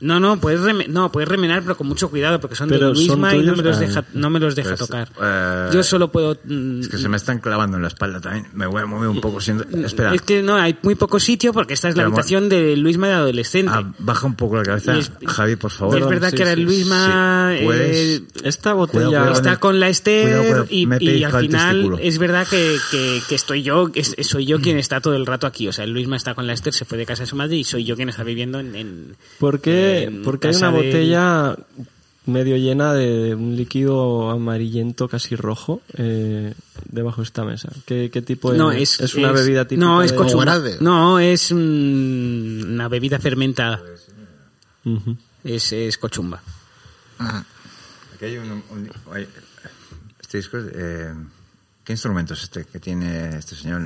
no 0.00 0.20
no 0.20 0.40
puedes 0.40 0.60
reme- 0.60 0.88
no 0.88 1.10
puedes 1.12 1.28
remenar 1.28 1.62
pero 1.62 1.76
con 1.76 1.86
mucho 1.86 2.08
cuidado 2.10 2.40
porque 2.40 2.56
son 2.56 2.68
Pero 2.68 2.88
de 2.88 2.94
Luisma 2.94 3.34
y 3.34 3.42
no 3.42 3.54
me 3.56 3.62
los 3.62 3.76
ah, 3.76 3.80
deja 3.80 4.04
no 4.14 4.30
me 4.30 4.40
los 4.40 4.54
deja 4.54 4.70
Pues, 4.70 4.80
tocar 4.80 5.08
eh, 5.22 5.70
yo 5.72 5.82
solo 5.82 6.10
puedo 6.10 6.32
Es 6.32 6.88
que 6.88 6.98
se 6.98 7.08
me 7.08 7.16
están 7.16 7.38
clavando 7.38 7.76
en 7.76 7.82
la 7.82 7.88
espalda 7.88 8.20
también. 8.20 8.46
Me 8.52 8.66
voy 8.66 8.82
a 8.82 8.86
mover 8.86 9.08
un 9.08 9.20
poco. 9.20 9.40
Siendo... 9.40 9.64
Espera. 9.84 10.14
es 10.14 10.22
que 10.22 10.42
no 10.42 10.56
hay 10.56 10.76
muy 10.82 10.94
poco 10.94 11.20
sitio 11.20 11.52
porque 11.52 11.74
esta 11.74 11.88
es 11.88 11.96
la 11.96 12.02
Pero, 12.02 12.08
habitación 12.08 12.48
de 12.48 12.76
Luisma 12.76 13.06
de 13.08 13.12
adolescente 13.14 13.70
Ah, 13.74 13.92
baja 13.98 14.26
un 14.26 14.34
poco 14.34 14.56
la 14.56 14.62
cabeza. 14.62 14.96
Es- 14.98 15.12
Javi, 15.26 15.56
por 15.56 15.70
favor. 15.70 15.98
es 15.98 16.06
verdad 16.08 16.30
sí, 16.30 16.36
que 16.36 16.42
era 16.42 16.54
sí, 16.54 16.60
Luisma 16.62 17.50
eh, 17.54 18.22
Esta 18.44 18.72
botella... 18.72 18.87
Cuidado, 18.88 19.10
cuidado. 19.12 19.32
está 19.32 19.56
con 19.60 19.78
la 19.80 19.88
Esther 19.88 20.22
Cuidado, 20.24 20.66
cuidado, 20.66 20.66
y, 21.00 21.22
al 21.24 21.40
final 21.40 21.70
testículo. 21.76 21.98
es 21.98 22.18
verdad 22.18 22.46
que, 22.48 22.76
que, 22.90 23.20
que 23.28 23.34
estoy 23.34 23.62
yo, 23.62 23.92
que 23.92 24.02
soy 24.04 24.46
yo 24.46 24.60
quien 24.60 24.78
está 24.78 25.00
todo 25.00 25.14
el 25.14 25.26
rato 25.26 25.46
aquí. 25.46 25.68
O 25.68 25.72
sea, 25.72 25.86
Luisma 25.86 26.16
está 26.16 26.34
con 26.34 26.46
la 26.46 26.52
Esther, 26.54 26.72
se 26.72 26.84
fue 26.84 26.98
de 26.98 27.06
casa 27.06 27.22
de 27.22 27.26
su 27.28 27.36
madre 27.36 27.56
y 27.56 27.64
soy 27.64 27.84
yo 27.84 27.94
quien 27.96 28.08
está 28.08 28.24
viviendo 28.24 28.58
en... 28.60 28.74
en- 28.74 29.16
¿Por 29.38 29.60
qué, 29.60 30.04
en 30.04 30.22
porque 30.22 30.48
hay 30.48 30.52
casa 30.54 30.68
una 30.70 30.78
de- 30.78 30.86
botella 30.86 31.56
medio 32.26 32.56
llena 32.58 32.92
de 32.92 33.34
un 33.34 33.56
líquido 33.56 34.30
amarillento 34.30 35.08
casi 35.08 35.34
rojo 35.34 35.80
eh, 35.96 36.52
debajo 36.84 37.22
de 37.22 37.24
esta 37.26 37.44
mesa? 37.44 37.70
¿Qué, 37.86 38.10
qué 38.12 38.20
tipo 38.22 38.52
de...? 38.52 38.58
No, 38.58 38.70
es, 38.70 38.98
una 39.14 39.28
es- 39.30 39.34
bebida 39.34 39.64
típica 39.66 39.86
No, 39.86 40.02
es 40.02 40.12
de-. 40.12 40.76
No, 40.80 41.18
es 41.18 41.50
una 41.52 42.88
bebida 42.88 43.18
fermentada. 43.18 43.82
Es, 45.44 45.72
es 45.72 45.98
cochumba. 45.98 46.42
Ah, 47.18 47.44
Aquí 48.18 48.24
hay 48.26 48.36
un, 48.38 48.50
un- 48.50 48.90
hay- 49.12 49.28
este 50.20 50.38
disco, 50.38 50.58
eh, 50.58 51.14
¿qué 51.84 51.92
instrumento 51.92 52.34
es 52.34 52.42
este 52.42 52.64
que 52.64 52.80
tiene 52.80 53.38
este 53.38 53.54
señor? 53.54 53.80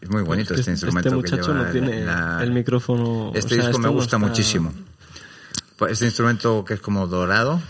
Es 0.00 0.08
muy 0.08 0.22
bonito 0.22 0.54
Es 0.54 0.58
que 0.58 0.60
este 0.60 0.70
instrumento. 0.70 1.08
Este 1.08 1.16
que 1.16 1.36
muchacho 1.36 1.52
lleva 1.52 1.64
no 1.66 1.72
tiene 1.72 2.04
la- 2.04 2.40
el 2.42 2.52
micrófono... 2.52 3.32
Este 3.34 3.54
o 3.54 3.58
sea, 3.58 3.66
disco 3.68 3.78
me 3.80 3.86
no 3.88 3.92
gusta 3.92 4.16
está- 4.16 4.18
muchísimo. 4.18 4.72
Pues 5.76 5.92
Este 5.92 6.04
instrumento 6.06 6.64
que 6.64 6.74
es 6.74 6.80
como 6.80 7.06
dorado, 7.08 7.60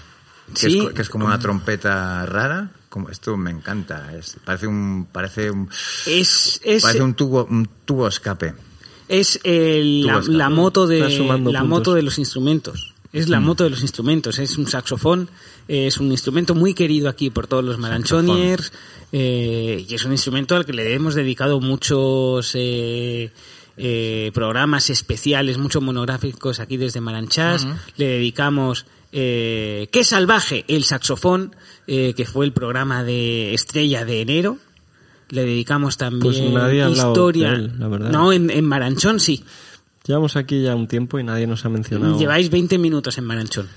que, 0.55 0.71
Sí. 0.71 0.79
es, 0.87 0.93
que 0.93 1.03
es 1.03 1.09
como 1.09 1.25
una 1.27 1.39
trompeta 1.39 2.25
rara. 2.27 2.71
Como, 2.91 3.09
esto 3.11 3.37
me 3.37 3.51
encanta. 3.51 4.15
Es, 4.15 4.37
parece 4.45 4.67
un 4.67 5.09
parece 5.13 5.51
un 5.51 5.69
Es, 6.07 6.61
es, 6.65 6.83
parece 6.83 7.03
un 7.03 7.15
tubo 7.15 7.45
un 7.45 7.69
tubo 7.85 8.09
escape. 8.09 8.55
es 9.09 9.41
el- 9.45 10.05
la, 10.07 10.49
moto 10.51 10.87
de 10.87 11.01
la 11.01 11.37
puntos. 11.37 11.67
moto 11.69 11.95
de 11.95 12.03
los 12.03 12.19
instrumentos 12.19 12.95
es 13.13 13.29
la 13.29 13.41
moto 13.41 13.65
de 13.65 13.71
los 13.71 13.83
instrumentos 13.83 14.39
es 14.39 14.59
un 14.59 14.67
saxofón 14.67 15.29
es 15.67 15.99
un 15.99 16.11
instrumento 16.11 16.55
muy 16.55 16.75
querido 16.75 17.09
aquí 17.09 17.31
por 17.31 17.47
todos 17.47 17.65
los 17.65 17.79
maranchoniers 17.79 18.73
eh, 19.13 19.87
y 19.89 19.95
es 19.95 20.05
un 20.05 20.13
instrumento 20.13 20.55
al 20.57 20.67
que 20.67 20.73
le 20.73 20.93
hemos 20.93 21.15
dedicado 21.15 21.61
muchos 21.61 22.53
eh, 22.55 23.31
eh, 23.77 24.31
programas 24.35 24.91
especiales 24.91 25.57
muchos 25.57 25.83
monográficos 25.83 26.61
aquí 26.61 26.77
desde 26.77 27.01
Maranchás 27.01 27.67
le 27.97 28.07
dedicamos 28.07 28.85
eh, 29.13 29.89
qué 29.91 30.05
salvaje 30.05 30.65
el 30.69 30.85
saxofón 30.85 31.57
eh, 31.87 32.13
que 32.15 32.27
fue 32.27 32.45
el 32.45 32.53
programa 32.53 33.05
de 33.05 33.55
estrella 33.55 34.05
de 34.05 34.21
enero. 34.21 34.59
Le 35.31 35.45
dedicamos 35.45 35.97
también 35.97 36.21
Pues 36.23 36.41
nadie 36.41 36.83
hablado 36.83 37.11
historia. 37.13 37.51
de 37.51 37.57
él, 37.57 37.73
la 37.79 37.89
verdad. 37.89 38.11
no 38.11 38.33
en, 38.33 38.51
en 38.51 38.65
Maranchón 38.65 39.21
sí 39.21 39.45
Llevamos 40.09 40.35
aquí 40.37 40.63
ya 40.63 40.75
un 40.75 40.89
tiempo 40.89 41.19
y 41.19 41.23
nadie 41.23 41.47
nos 41.47 41.65
ha 41.65 41.69
mencionado... 41.69 42.19
Lleváis 42.19 42.51
20 42.51 42.79
minutos 42.79 43.19
en 43.19 43.25
Maranchón. 43.25 43.69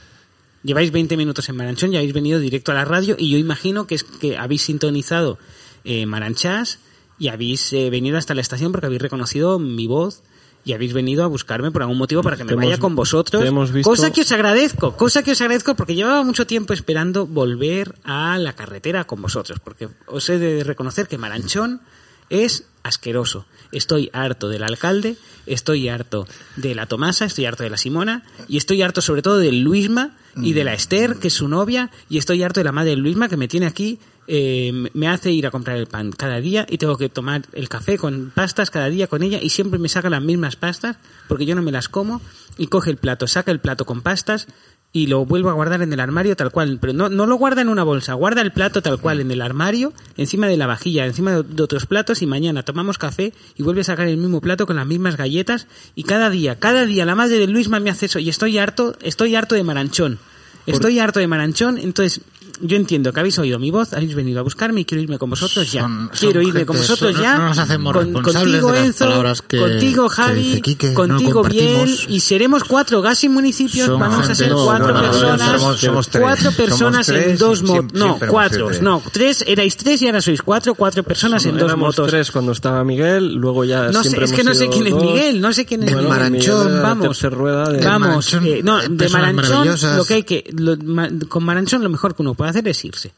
Lleváis 0.64 0.92
20 0.92 1.18
minutos 1.18 1.50
en 1.50 1.56
Maranchón 1.58 1.94
y 1.94 1.98
habéis 1.98 2.14
venido 2.14 2.40
directo 2.40 2.72
a 2.72 2.76
la 2.76 2.86
radio 2.86 3.16
y 3.20 3.30
yo 3.30 3.38
imagino 3.38 3.86
que 3.86 3.96
es 3.96 4.04
que 4.06 4.38
habéis 4.38 4.62
sintonizado 4.62 5.38
eh, 5.84 6.06
Maranchás 6.06 6.80
y 7.20 7.28
habéis 7.28 7.74
eh, 7.74 7.90
venido 7.90 8.18
hasta 8.18 8.34
la 8.34 8.42
estación 8.42 8.72
porque 8.72 8.86
habéis 8.88 9.02
reconocido 9.02 9.60
mi 9.60 9.88
voz 9.88 10.24
y 10.64 10.74
habéis 10.74 10.94
venido 10.94 11.24
a 11.24 11.28
buscarme 11.28 11.72
por 11.72 11.82
algún 11.82 11.98
motivo 11.98 12.22
para 12.24 12.38
que 12.38 12.44
me 12.46 12.50
Te 12.50 12.56
vaya 12.56 12.68
hemos- 12.70 12.80
con 12.80 12.96
vosotros. 12.96 13.44
hemos 13.44 13.72
visto- 13.72 13.90
Cosa 13.90 14.14
que 14.14 14.22
os 14.22 14.32
agradezco, 14.32 14.96
cosa 14.96 15.24
que 15.24 15.32
os 15.32 15.42
agradezco 15.42 15.76
porque 15.76 15.96
llevaba 15.96 16.24
mucho 16.24 16.48
tiempo 16.48 16.72
esperando 16.74 17.26
volver 17.28 17.96
a 18.06 18.38
la 18.38 18.54
carretera 18.54 19.04
con 19.06 19.22
vosotros 19.22 19.60
porque 19.60 19.90
os 20.08 20.30
he 20.30 20.38
de 20.40 20.64
reconocer 20.64 21.08
que 21.10 21.18
Maranchón 21.18 21.82
es 22.30 22.66
asqueroso. 22.84 23.46
Estoy 23.72 24.10
harto 24.14 24.50
del 24.50 24.64
alcalde, 24.64 25.16
estoy 25.46 25.90
harto 25.90 26.28
de 26.58 26.76
la 26.76 26.86
Tomasa, 26.86 27.26
estoy 27.26 27.46
harto 27.46 27.64
de 27.64 27.70
la 27.70 27.78
Simona 27.78 28.24
y 28.48 28.58
estoy 28.58 28.82
harto 28.82 29.02
sobre 29.02 29.22
todo 29.22 29.38
del 29.38 29.62
Luisma 29.62 30.12
y 30.36 30.54
de 30.54 30.64
la 30.64 30.74
Esther, 30.74 31.16
que 31.18 31.28
es 31.28 31.34
su 31.34 31.48
novia, 31.50 31.90
y 32.10 32.18
estoy 32.18 32.42
harto 32.44 32.60
de 32.60 32.64
la 32.64 32.72
madre 32.72 32.92
de 32.92 32.96
Luisma 32.98 33.28
que 33.28 33.36
me 33.38 33.48
tiene 33.50 33.66
aquí, 33.66 34.00
eh, 34.28 34.72
me- 34.72 34.90
me 34.94 35.08
hace 35.10 35.32
ir 35.32 35.46
a 35.46 35.52
comprar 35.52 35.76
el 35.78 35.88
pan 35.88 36.12
cada 36.12 36.40
día 36.40 36.66
y 36.70 36.78
tengo 36.78 36.98
que 36.98 37.10
tomar 37.10 37.42
el 37.54 37.68
café 37.68 37.98
con 37.98 38.32
pastas 38.34 38.70
cada 38.70 38.88
día 38.90 39.08
con 39.08 39.24
ella 39.24 39.40
y 39.42 39.50
siempre 39.50 39.78
me 39.80 39.90
saca 39.90 40.10
las 40.10 40.22
mismas 40.22 40.56
pastas 40.56 40.96
porque 41.28 41.46
yo 41.46 41.54
no 41.56 41.62
me 41.62 41.72
las 41.72 41.90
como 41.90 42.22
y 42.58 42.68
coge 42.68 42.92
el 42.92 42.98
plato, 42.98 43.28
saca 43.28 43.52
el 43.52 43.60
plato 43.60 43.84
con 43.86 44.02
pastas 44.02 44.48
y 44.94 45.08
lo 45.08 45.26
vuelvo 45.26 45.50
a 45.50 45.54
guardar 45.54 45.82
en 45.82 45.94
el 45.94 46.00
armario 46.00 46.36
tal 46.36 46.52
cual, 46.52 46.78
pero 46.80 46.94
no, 46.94 47.10
no 47.10 47.26
lo 47.26 47.36
guarda 47.36 47.62
en 47.62 47.70
una 47.70 47.84
bolsa, 47.84 48.14
guarda 48.14 48.42
el 48.42 48.52
plato 48.52 48.82
tal 48.82 49.00
cual 49.00 49.20
en 49.20 49.32
el 49.32 49.42
armario, 49.42 49.94
encima 50.18 50.48
de 50.48 50.58
la 50.58 50.68
vajilla, 50.68 51.06
encima 51.06 51.32
de, 51.32 51.44
de 51.44 51.64
otros 51.64 51.86
platos 51.86 52.22
y 52.22 52.26
mañana 52.26 52.64
tomamos 52.64 52.98
café 52.98 53.34
y 53.56 53.64
vuelve 53.64 53.82
a 53.82 53.86
sacar 53.86 54.08
el 54.08 54.18
mismo 54.18 54.42
plato 54.42 54.68
con 54.68 54.76
las 54.76 54.88
mismas 54.88 55.16
galletas 55.16 55.68
y 55.96 56.04
cada 56.04 56.30
día, 56.30 56.60
cada 56.60 56.86
día 56.86 57.06
la 57.06 57.16
madre 57.16 57.38
de 57.38 57.48
Luisma 57.48 57.80
me 57.80 57.90
hace 57.90 58.08
eso 58.08 58.20
y 58.20 58.30
estoy 58.30 58.58
harto, 58.58 58.96
estoy 59.02 59.36
harto 59.36 59.56
de 59.56 59.64
maranchón. 59.64 60.20
Estoy 60.66 61.00
harto 61.00 61.20
de 61.20 61.28
Maranchón, 61.28 61.78
entonces 61.78 62.22
yo 62.62 62.78
entiendo 62.78 63.12
que 63.14 63.20
habéis 63.20 63.38
oído 63.40 63.60
mi 63.60 63.72
voz, 63.72 63.94
habéis 63.94 64.16
venido 64.16 64.40
a 64.40 64.44
buscarme 64.44 64.82
y 64.82 64.86
quiero 64.86 65.02
irme 65.04 65.18
con 65.18 65.30
vosotros 65.30 65.72
ya. 65.72 65.82
Son- 65.82 66.10
son 66.14 66.18
quiero 66.20 66.42
irme 66.42 66.66
con 66.66 66.76
gentes- 66.78 66.90
vosotros 66.90 67.20
ya. 67.22 67.38
no 67.38 67.48
nos 67.50 67.58
hacemos 67.58 67.94
con- 67.94 68.06
responsables 68.14 68.62
contigo 68.62 68.72
de 68.72 68.78
las 68.80 68.88
Enzo, 68.88 69.06
palabras 69.06 69.42
que- 69.42 69.58
contigo 69.60 70.10
que 70.10 70.16
Javi, 70.16 70.44
dice 70.44 70.62
Quique, 70.62 70.88
no 70.90 70.94
contigo 70.94 71.44
Biel 71.44 72.00
y 72.08 72.20
seremos 72.20 72.64
cuatro 72.64 73.02
gas 73.02 73.24
y 73.24 73.30
municipios. 73.30 73.88
Son 73.88 74.00
vamos 74.00 74.20
a 74.20 74.22
gente- 74.22 74.36
ser 74.36 74.52
cuatro 74.54 74.88
no, 74.88 74.94
no, 74.94 75.02
no, 75.02 75.12
personas. 75.12 75.62
somos- 75.62 75.80
somos 75.80 76.08
tres. 76.10 76.22
Cuatro 76.24 76.44
Somos 76.52 76.56
personas 76.58 77.10
en 77.10 77.16
tres, 77.24 77.40
dos 77.40 77.64
motos. 77.64 77.94
No, 77.94 78.18
cuatro. 78.30 78.70
No, 78.82 79.02
tres, 79.12 79.44
erais 79.48 79.76
tres 79.78 80.02
y 80.02 80.08
ahora 80.08 80.22
sois 80.22 80.42
cuatro, 80.42 80.76
cuatro 80.76 81.04
personas 81.04 81.46
en 81.46 81.58
dos 81.58 81.76
motos. 81.78 82.08
tres 82.10 82.32
cuando 82.32 82.52
estaba 82.52 82.84
Miguel, 82.84 83.34
luego 83.36 83.64
ya 83.66 83.90
No 83.92 84.04
sé, 84.04 84.10
es 84.24 84.32
que 84.32 84.44
no 84.44 84.54
sé 84.54 84.68
quién 84.70 84.88
es. 84.88 84.94
Miguel, 84.94 85.42
no 85.42 85.52
sé 85.54 85.66
quién 85.66 85.84
es 85.84 85.94
Maranchón, 85.96 86.82
vamos. 86.82 87.08
tercera 87.08 87.36
rueda 87.36 87.70
de- 87.72 87.84
Vamos, 87.84 88.34
eh, 88.34 88.62
no, 88.64 88.80
de 88.82 89.10
Maranchón 89.10 89.68
lo 89.98 90.06
que 90.06 90.14
hay 90.16 90.24
que, 90.24 90.44
lo- 90.56 90.78
ma- 90.78 91.10
con 91.28 91.44
Maranchón 91.44 91.84
lo 91.84 91.90
mejor 91.90 92.16
que 92.16 92.22
uno 92.22 92.34
puede 92.34 92.51
hacer 92.52 92.68
es 92.68 92.86
irse. 92.86 93.14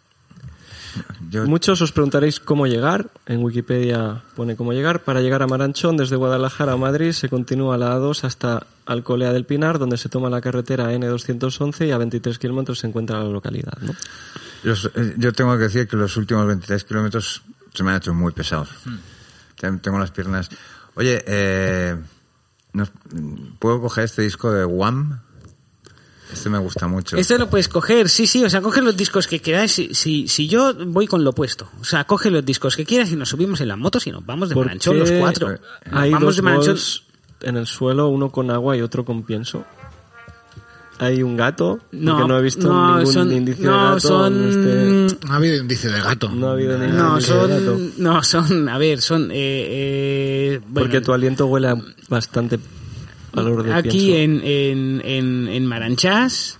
Yo, 1.31 1.45
Muchos 1.47 1.81
os 1.81 1.91
preguntaréis 1.91 2.39
cómo 2.39 2.67
llegar. 2.67 3.09
En 3.25 3.43
Wikipedia 3.43 4.21
pone 4.35 4.55
cómo 4.55 4.73
llegar. 4.73 5.03
Para 5.03 5.21
llegar 5.21 5.41
a 5.41 5.47
Maranchón, 5.47 5.97
desde 5.97 6.15
Guadalajara 6.15 6.73
a 6.73 6.77
Madrid, 6.77 7.11
se 7.13 7.29
continúa 7.29 7.77
la 7.79 7.97
A2 7.97 8.23
hasta 8.25 8.67
Alcolea 8.85 9.33
del 9.33 9.45
Pinar, 9.45 9.79
donde 9.79 9.97
se 9.97 10.09
toma 10.09 10.29
la 10.29 10.39
carretera 10.41 10.93
N211 10.93 11.87
y 11.87 11.91
a 11.91 11.97
23 11.97 12.37
kilómetros 12.37 12.77
se 12.79 12.87
encuentra 12.87 13.17
la 13.23 13.29
localidad. 13.29 13.73
¿no? 13.81 13.95
los- 14.63 14.91
eh, 14.93 15.15
yo 15.17 15.33
tengo 15.33 15.53
que 15.57 15.63
decir 15.63 15.87
que 15.87 15.97
los 15.97 16.15
últimos 16.15 16.45
23 16.45 16.83
kilómetros 16.83 17.41
se 17.73 17.83
me 17.83 17.89
han 17.91 17.97
hecho 17.97 18.13
muy 18.13 18.31
pesados. 18.31 18.69
Ten- 19.59 19.79
Tengo 19.79 19.97
las 19.97 20.11
piernas. 20.11 20.49
Oye, 20.93 21.23
eh, 21.25 21.95
nos- 22.73 22.91
¿puedo 23.57 23.81
coger 23.81 24.03
este 24.03 24.21
disco 24.21 24.51
de 24.51 24.63
Wham? 24.65 25.21
Este 26.33 26.49
me 26.49 26.57
gusta 26.57 26.87
mucho. 26.87 27.15
Esto 27.15 27.37
lo 27.37 27.49
puedes 27.49 27.67
coger, 27.69 28.09
sí, 28.09 28.27
sí, 28.27 28.43
o 28.43 28.49
sea, 28.49 28.61
coge 28.61 28.81
los 28.81 28.97
discos 28.97 29.27
que 29.27 29.39
queráis. 29.39 29.71
Si, 29.71 29.93
si, 29.93 30.27
si 30.27 30.47
yo 30.47 30.73
voy 30.87 31.07
con 31.07 31.23
lo 31.23 31.29
opuesto, 31.29 31.69
o 31.79 31.83
sea, 31.85 32.03
coge 32.05 32.29
los 32.31 32.43
discos 32.43 32.75
que 32.75 32.83
quieras 32.85 33.11
y 33.11 33.15
nos 33.15 33.29
subimos 33.29 33.61
en 33.61 33.67
las 33.69 33.77
motos 33.77 34.05
y 34.07 34.11
nos 34.11 34.25
vamos 34.25 34.49
de 34.49 34.55
¿Por 34.55 34.65
Maranchón 34.65 34.97
los 34.99 35.11
cuatro. 35.11 35.49
Nos 35.49 35.59
Hay 35.91 36.11
vamos 36.11 36.25
dos 36.27 36.35
de 36.37 36.41
Maranchón. 36.41 36.73
bols 36.73 37.03
en 37.41 37.57
el 37.57 37.67
suelo, 37.67 38.07
uno 38.09 38.29
con 38.31 38.49
agua 38.51 38.75
y 38.75 38.81
otro 38.81 39.05
con 39.05 39.23
pienso. 39.23 39.63
Hay 40.99 41.23
un 41.23 41.35
gato, 41.35 41.79
No, 41.91 42.27
no 42.27 42.37
he 42.37 42.41
visto 42.41 42.67
no, 42.67 42.97
ningún 42.97 43.13
son- 43.13 43.31
indicio 43.33 43.65
no, 43.69 43.77
de 43.77 43.83
gato. 43.95 43.99
son- 43.99 44.47
este- 45.09 45.27
No 45.27 45.33
ha 45.33 45.35
habido 45.37 45.57
indicio 45.57 45.91
de 45.91 45.99
gato. 46.01 46.29
No 46.29 46.47
ha 46.49 46.51
habido 46.53 46.77
ningún 46.77 46.95
No, 46.97 47.13
indicio 47.13 47.47
de 47.47 47.53
gato. 47.59 47.65
son, 47.77 47.91
no, 47.97 48.23
son, 48.23 48.69
a 48.69 48.77
ver, 48.77 49.01
son, 49.01 49.31
eh, 49.31 49.35
eh, 49.35 50.59
bueno, 50.67 50.85
Porque 50.87 51.01
tu 51.01 51.11
aliento 51.11 51.47
huele 51.47 51.69
a 51.69 51.75
bastante 52.09 52.59
valor 53.33 53.63
de 53.63 53.73
aquí 53.73 54.15
en, 54.15 54.41
en, 54.43 55.01
en, 55.03 55.47
en 55.47 55.65
Maranchás, 55.65 56.59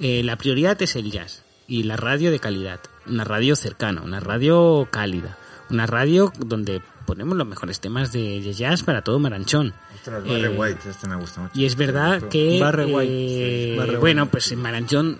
eh, 0.00 0.22
la 0.22 0.36
prioridad 0.36 0.80
es 0.82 0.96
el 0.96 1.10
jazz 1.10 1.44
y 1.66 1.82
la 1.84 1.96
radio 1.96 2.30
de 2.30 2.38
calidad, 2.38 2.80
una 3.06 3.24
radio 3.24 3.56
cercana, 3.56 4.02
una 4.02 4.20
radio 4.20 4.88
cálida, 4.90 5.36
una 5.70 5.86
radio 5.86 6.32
donde 6.38 6.80
ponemos 7.06 7.36
los 7.36 7.46
mejores 7.46 7.80
temas 7.80 8.12
de, 8.12 8.40
de 8.40 8.52
jazz 8.52 8.82
para 8.82 9.02
todo 9.02 9.18
Maranchón. 9.18 9.72
Este 9.94 10.10
es 10.10 10.24
Barry 10.24 10.44
Eh, 10.44 10.48
White, 10.48 10.90
este 10.90 11.08
me 11.08 11.16
gusta 11.16 11.40
mucho. 11.40 11.52
Y 11.58 11.64
es 11.64 11.74
verdad 11.76 12.22
que, 12.28 12.58
Barry 12.60 12.84
White, 12.92 13.12
eh, 13.12 13.70
sí, 13.72 13.78
Barry 13.78 13.96
bueno, 13.96 14.22
White. 14.22 14.30
pues 14.30 14.52
en 14.52 14.60
Maranchón, 14.60 15.18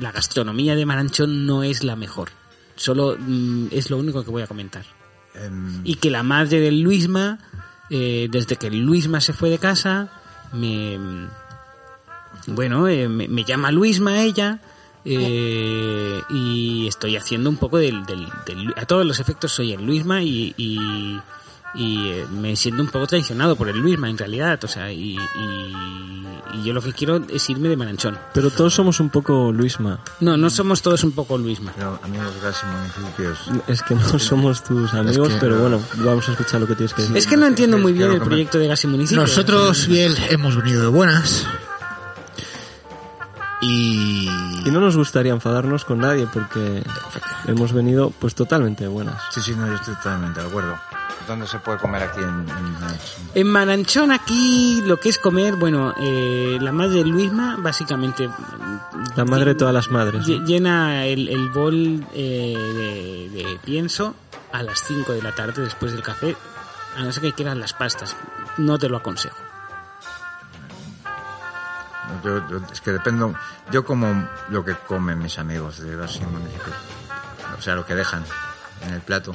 la 0.00 0.12
gastronomía 0.12 0.74
de 0.74 0.84
Maranchón 0.86 1.46
no 1.46 1.62
es 1.62 1.82
la 1.82 1.96
mejor. 1.96 2.28
Solo 2.76 3.16
mm, 3.18 3.68
es 3.70 3.88
lo 3.90 3.96
único 3.98 4.22
que 4.24 4.30
voy 4.30 4.42
a 4.42 4.46
comentar. 4.46 4.84
Em, 5.34 5.80
Y 5.84 5.94
que 5.96 6.10
la 6.10 6.22
madre 6.22 6.60
del 6.60 6.80
Luisma, 6.80 7.38
eh, 7.90 8.28
desde 8.30 8.56
que 8.56 8.66
el 8.68 8.80
Luisma 8.80 9.20
se 9.20 9.32
fue 9.32 9.48
de 9.50 9.58
casa, 9.58 10.10
me, 10.54 10.98
bueno, 12.46 12.88
eh, 12.88 13.08
me, 13.08 13.28
me 13.28 13.44
llama 13.44 13.70
Luisma 13.70 14.22
ella, 14.22 14.60
eh, 15.04 16.20
y 16.30 16.86
estoy 16.88 17.16
haciendo 17.16 17.50
un 17.50 17.56
poco 17.58 17.76
del, 17.78 18.06
del, 18.06 18.26
del- 18.46 18.72
a 18.76 18.86
todos 18.86 19.04
los 19.04 19.20
efectos 19.20 19.52
soy 19.52 19.72
el 19.72 19.84
Luisma 19.84 20.22
y, 20.22 20.54
y, 20.56 21.20
y, 21.74 22.08
eh, 22.08 22.26
me 22.30 22.54
siento 22.56 22.82
un 22.82 22.88
poco 22.88 23.06
traicionado 23.06 23.56
por 23.56 23.68
el 23.68 23.78
Luisma 23.78 24.08
en 24.08 24.16
realidad, 24.18 24.62
o 24.64 24.68
sea, 24.68 24.92
y, 24.92 25.16
y, 25.16 25.72
y 26.54 26.64
yo 26.64 26.72
lo 26.72 26.80
que 26.80 26.92
quiero 26.92 27.20
es 27.28 27.48
irme 27.50 27.68
de 27.68 27.76
Maranchón. 27.76 28.16
Pero 28.32 28.50
todos 28.50 28.74
somos 28.74 29.00
un 29.00 29.10
poco 29.10 29.50
Luisma. 29.52 29.98
No, 30.20 30.36
no 30.36 30.50
somos 30.50 30.82
todos 30.82 31.02
un 31.04 31.12
poco 31.12 31.36
Luisma. 31.38 31.72
pero 31.76 31.98
amigos, 32.02 32.32
gas 32.42 32.62
y 32.62 33.00
municipios. 33.00 33.38
Es 33.66 33.82
que 33.82 33.94
no 33.94 34.18
somos 34.18 34.62
tus 34.62 34.92
amigos, 34.94 35.28
que- 35.30 35.36
pero 35.40 35.58
bueno, 35.58 35.80
vamos 35.96 36.28
a 36.28 36.32
escuchar 36.32 36.60
lo 36.60 36.66
que 36.66 36.74
tienes 36.76 36.94
que 36.94 37.02
decir. 37.02 37.16
Es 37.16 37.26
que 37.26 37.36
no 37.36 37.46
entiendo 37.46 37.78
muy 37.78 37.92
bien 37.92 38.12
el 38.12 38.20
proyecto 38.20 38.58
de 38.58 38.68
Gas 38.68 38.84
y 38.84 38.86
Municipio. 38.86 39.20
Nosotros, 39.22 39.88
Biel, 39.88 40.16
hemos 40.30 40.56
venido 40.56 40.82
de 40.82 40.88
buenas. 40.88 41.46
Y... 43.64 44.28
Y 44.66 44.70
no 44.70 44.80
nos 44.80 44.96
gustaría 44.96 45.32
enfadarnos 45.32 45.84
con 45.84 45.98
nadie 45.98 46.26
porque 46.32 46.82
hemos 47.46 47.72
venido 47.72 48.10
pues 48.18 48.34
totalmente 48.34 48.86
buenas. 48.86 49.22
Sí, 49.30 49.40
sí, 49.42 49.54
no, 49.56 49.66
yo 49.66 49.74
estoy 49.74 49.94
totalmente 49.96 50.40
de 50.40 50.46
acuerdo. 50.46 50.76
¿Dónde 51.26 51.46
se 51.46 51.58
puede 51.58 51.78
comer 51.78 52.02
aquí 52.02 52.20
en, 52.20 52.28
en 52.28 52.72
Maranchón? 52.72 53.30
En 53.34 53.46
Maranchón 53.46 54.12
aquí 54.12 54.82
lo 54.86 54.98
que 54.98 55.08
es 55.08 55.18
comer, 55.18 55.56
bueno, 55.56 55.94
eh, 55.98 56.58
la 56.60 56.70
madre 56.72 56.98
de 56.98 57.04
Luisma 57.06 57.56
básicamente 57.58 58.28
La 59.16 59.24
madre 59.24 59.46
de 59.46 59.54
todas 59.54 59.72
las 59.72 59.90
madres. 59.90 60.26
llena 60.26 61.06
el, 61.06 61.28
el 61.30 61.48
bol 61.50 62.04
eh, 62.14 63.28
de, 63.32 63.42
de 63.42 63.58
pienso 63.64 64.14
a 64.52 64.62
las 64.62 64.82
5 64.82 65.12
de 65.12 65.22
la 65.22 65.34
tarde 65.34 65.62
después 65.62 65.92
del 65.92 66.02
café, 66.02 66.36
a 66.96 67.02
no 67.02 67.10
ser 67.12 67.22
que 67.22 67.32
quieran 67.32 67.58
las 67.58 67.72
pastas. 67.72 68.14
No 68.58 68.78
te 68.78 68.88
lo 68.90 68.98
aconsejo. 68.98 69.36
Yo, 72.24 72.48
yo- 72.48 72.60
es 72.72 72.80
que 72.80 72.92
dependo. 72.92 73.34
Yo 73.70 73.84
como 73.84 74.28
lo 74.48 74.64
que 74.64 74.74
comen 74.74 75.18
mis 75.18 75.38
amigos 75.38 75.78
de 75.78 75.94
y 75.94 76.24
municipios. 76.32 76.74
O 77.58 77.62
sea, 77.62 77.74
lo 77.74 77.84
que 77.86 77.94
dejan 77.94 78.24
en 78.82 78.94
el 78.94 79.00
plato. 79.02 79.32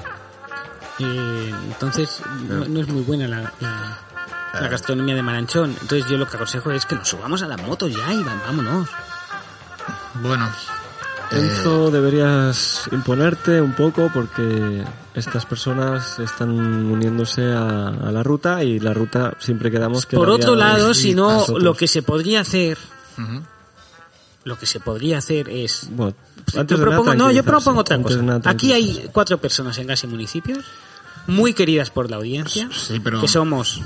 Eh, 1.00 1.54
entonces 1.68 2.22
no, 2.48 2.66
no 2.66 2.80
es 2.82 2.88
muy 2.90 3.04
buena 3.04 3.28
la, 3.28 3.54
la- 3.60 3.98
la 4.60 4.68
gastronomía 4.68 5.16
de 5.16 5.22
Maranchón. 5.22 5.70
Entonces 5.82 6.08
yo 6.10 6.18
lo 6.18 6.28
que 6.28 6.36
aconsejo 6.36 6.72
es 6.72 6.86
que 6.86 6.96
nos 6.96 7.08
subamos 7.08 7.42
a 7.44 7.48
la 7.48 7.56
moto 7.58 7.88
ya 7.88 8.12
y 8.12 8.24
vámonos. 8.24 8.90
Bueno, 10.16 10.50
Enzo, 11.32 11.92
deberías 11.92 12.90
imponerte 12.92 13.62
un 13.62 13.74
poco 13.74 14.10
porque 14.14 14.84
estas 15.14 15.46
personas 15.46 16.18
están 16.20 16.50
uniéndose 16.50 17.44
a, 17.54 17.90
a 17.90 18.12
la 18.12 18.24
ruta 18.24 18.64
y 18.64 18.80
la 18.80 18.94
ruta 18.96 19.36
siempre 19.40 19.70
quedamos 19.70 20.06
que 20.08 20.16
Por 20.18 20.30
otro 20.30 20.56
lado, 20.56 20.94
si 20.96 21.14
no, 21.14 21.46
lo 21.60 21.76
que 21.76 21.88
se 21.88 22.02
podría 22.02 22.42
hacer, 22.42 22.78
ujú. 23.18 23.44
lo 24.44 24.58
que 24.58 24.66
se 24.66 24.80
podría 24.80 25.20
hacer 25.20 25.50
es 25.50 25.88
Bueno, 25.92 26.16
Yo 26.52 26.64
nada, 26.64 26.76
propongo- 26.78 27.16
no, 27.16 27.32
yo 27.32 27.44
propongo 27.44 27.82
otra 27.82 28.02
cosa. 28.02 28.22
nada, 28.24 28.50
Aquí 28.50 28.74
hay 28.74 29.08
cuatro 29.12 29.38
personas 29.38 29.78
en 29.78 29.86
Gas 29.86 30.04
y 30.06 30.08
Municipios, 30.08 30.66
muy 31.28 31.54
queridas 31.54 31.92
por 31.92 32.10
la 32.10 32.16
audiencia, 32.18 32.70
Sí, 32.74 33.00
pero- 33.00 33.22
que 33.22 33.28
somos, 33.28 33.82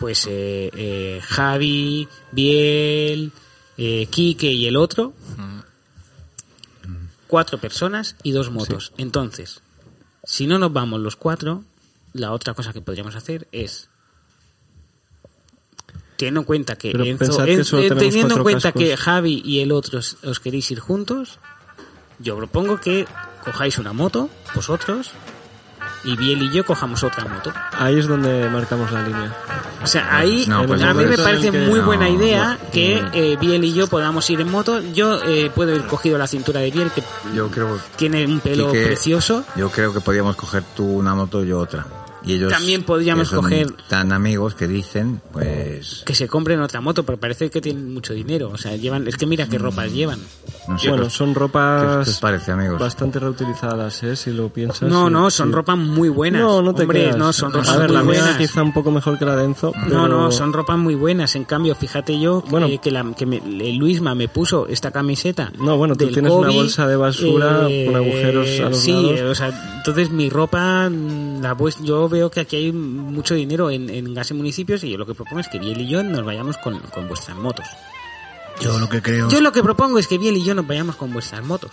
pues, 0.00 0.26
eh, 0.26 0.70
eh, 0.74 1.20
Javi, 1.22 2.08
Biel, 2.30 3.30
eh, 3.76 4.06
Quique 4.10 4.50
y 4.50 4.66
el 4.66 4.76
otro. 4.76 5.12
Cuatro 7.32 7.56
personas 7.56 8.14
y 8.22 8.32
dos 8.32 8.50
motos. 8.50 8.92
Entonces, 8.98 9.62
si 10.22 10.46
no 10.46 10.58
nos 10.58 10.70
vamos 10.70 11.00
los 11.00 11.16
cuatro, 11.16 11.64
la 12.12 12.30
otra 12.32 12.52
cosa 12.52 12.74
que 12.74 12.82
podríamos 12.82 13.16
hacer 13.16 13.48
es 13.52 13.88
teniendo 16.18 16.40
en 16.40 16.44
cuenta 16.44 16.76
que, 16.76 16.92
Enzo- 16.92 17.44
que 17.46 17.86
en- 17.86 17.98
teniendo 17.98 18.36
en 18.36 18.42
cuenta 18.42 18.68
cascos. 18.72 18.82
que 18.82 18.96
Javi 18.98 19.40
y 19.46 19.60
el 19.60 19.72
otro 19.72 19.98
os, 20.00 20.18
os 20.22 20.40
queréis 20.40 20.70
ir 20.72 20.78
juntos, 20.80 21.38
yo 22.18 22.36
propongo 22.36 22.78
que 22.78 23.06
cojáis 23.44 23.78
una 23.78 23.94
moto, 23.94 24.28
vosotros, 24.54 25.12
y 26.04 26.16
Biel 26.16 26.42
y 26.42 26.50
yo 26.50 26.64
cojamos 26.64 27.02
otra 27.02 27.24
moto. 27.24 27.52
Ahí 27.72 27.98
es 27.98 28.06
donde 28.06 28.48
marcamos 28.48 28.90
la 28.92 29.02
línea. 29.02 29.34
O 29.82 29.86
sea, 29.86 30.16
ahí 30.16 30.44
No, 30.46 30.64
pues 30.66 30.82
a 30.82 30.94
mí 30.94 31.04
me 31.04 31.18
parece 31.18 31.50
muy 31.50 31.80
no, 31.80 31.86
buena 31.86 32.08
idea 32.08 32.58
no, 32.62 32.70
que 32.70 33.02
eh, 33.12 33.36
Biel 33.40 33.64
y 33.64 33.72
yo 33.72 33.86
podamos 33.86 34.28
ir 34.30 34.40
en 34.40 34.50
moto. 34.50 34.80
Yo 34.80 35.20
eh, 35.24 35.50
puedo 35.54 35.74
ir 35.74 35.86
cogido 35.86 36.18
la 36.18 36.26
cintura 36.26 36.60
de 36.60 36.70
Biel, 36.70 36.90
que 36.90 37.02
Yo 37.34 37.50
creo, 37.50 37.78
tiene 37.96 38.24
un 38.26 38.40
pelo 38.40 38.66
Quique, 38.70 38.86
precioso. 38.86 39.44
yo 39.56 39.70
creo 39.70 39.92
que 39.92 40.00
podíamos 40.00 40.36
coger 40.36 40.62
tú 40.76 40.84
una 40.84 41.14
moto 41.14 41.42
y 41.44 41.48
yo 41.48 41.58
otra. 41.58 41.86
Y 42.24 42.34
ellos 42.34 42.52
También 42.52 42.82
podríamos 42.84 43.28
que 43.28 43.34
son 43.36 43.44
coger- 43.46 43.74
tan 43.88 44.12
amigos 44.12 44.54
que 44.54 44.66
dicen, 44.68 45.20
pues 45.32 45.42
pues... 45.82 46.02
Que 46.06 46.14
se 46.14 46.28
compren 46.28 46.60
otra 46.60 46.80
moto, 46.80 47.02
pero 47.04 47.18
parece 47.18 47.50
que 47.50 47.60
tienen 47.60 47.92
mucho 47.92 48.12
dinero. 48.12 48.50
O 48.52 48.56
sea, 48.58 48.76
llevan, 48.76 49.08
es 49.08 49.16
que 49.16 49.26
mira 49.26 49.48
qué 49.48 49.58
ropas 49.58 49.90
Mm. 49.90 49.94
llevan. 49.94 50.18
No 50.68 50.78
sé, 50.78 50.88
bueno, 50.90 51.04
¿qué- 51.04 51.10
son 51.10 51.32
¿qué, 51.34 51.40
ropas 51.40 52.04
qué 52.04 52.10
os 52.10 52.18
parece, 52.20 52.52
amigos? 52.52 52.78
bastante 52.78 53.18
reutilizadas, 53.18 54.02
¿eh? 54.04 54.14
Si 54.16 54.30
lo 54.30 54.48
piensas. 54.50 54.88
No, 54.88 55.06
sí, 55.08 55.12
no, 55.12 55.30
son 55.30 55.48
sí. 55.48 55.54
ropas 55.54 55.76
muy 55.78 56.08
buenas. 56.08 56.42
No, 56.42 56.62
no 56.62 56.74
te 56.74 56.82
Hombre, 56.82 57.00
creas. 57.00 57.16
no, 57.16 57.32
son 57.32 57.52
ropas 57.52 57.68
A 57.70 57.76
ver, 57.78 57.88
muy 57.88 57.96
la 57.96 58.02
mía 58.04 58.20
buenas. 58.20 58.36
quizá 58.38 58.62
un 58.62 58.72
poco 58.72 58.90
mejor 58.92 59.18
que 59.18 59.24
la 59.24 59.34
de 59.36 59.44
Enzo. 59.44 59.72
No, 59.74 59.82
pero- 59.88 60.08
no, 60.08 60.30
son 60.32 60.52
ropas 60.52 60.78
muy 60.78 60.94
buenas. 60.94 61.34
En 61.34 61.44
cambio, 61.44 61.74
fíjate 61.74 62.18
yo 62.20 62.42
Bueno. 62.48 62.68
que, 62.68 62.78
que, 62.78 62.90
la, 62.92 63.04
que 63.16 63.26
me- 63.26 63.38
el 63.38 63.76
Luisma 63.76 64.14
me 64.14 64.28
puso 64.28 64.66
esta 64.68 64.90
camiseta. 64.92 65.52
No, 65.58 65.76
bueno, 65.76 65.96
tú 65.96 66.06
tienes 66.08 66.30
una 66.30 66.50
bolsa 66.50 66.86
de 66.86 66.96
basura 66.96 67.66
con 67.86 67.96
agujeros 67.96 68.48
a 68.60 68.68
los 68.68 68.78
sí, 68.78 68.92
lados. 68.92 69.10
eh, 69.18 69.24
o 69.24 69.34
sea, 69.34 69.74
entonces 69.78 70.10
mi 70.10 70.28
ropa, 70.30 70.88
la 70.88 71.54
pues, 71.56 71.78
yo 71.82 72.08
veo 72.12 72.30
que 72.30 72.38
aquí 72.40 72.54
hay 72.56 72.70
mucho 72.72 73.34
dinero 73.34 73.70
en, 73.70 73.90
en 73.90 74.14
gas 74.14 74.30
y 74.30 74.34
municipios 74.34 74.84
y 74.84 74.90
yo 74.92 74.98
lo 74.98 75.06
que 75.06 75.14
propongo 75.14 75.40
es 75.40 75.48
que 75.48 75.58
Biel 75.58 75.80
y 75.80 75.88
yo 75.88 76.02
nos 76.04 76.24
vayamos 76.24 76.56
con, 76.58 76.78
con 76.78 77.08
vuestras 77.08 77.36
motos. 77.36 77.66
Yo 78.60 78.78
lo 78.78 78.88
que 78.88 79.02
creo... 79.02 79.28
Yo 79.28 79.40
lo 79.40 79.50
que 79.50 79.62
propongo 79.62 79.98
es 79.98 80.06
que 80.06 80.18
Biel 80.18 80.36
y 80.36 80.44
yo 80.44 80.54
nos 80.54 80.66
vayamos 80.66 80.94
con 80.96 81.12
vuestras 81.12 81.44
motos. 81.44 81.72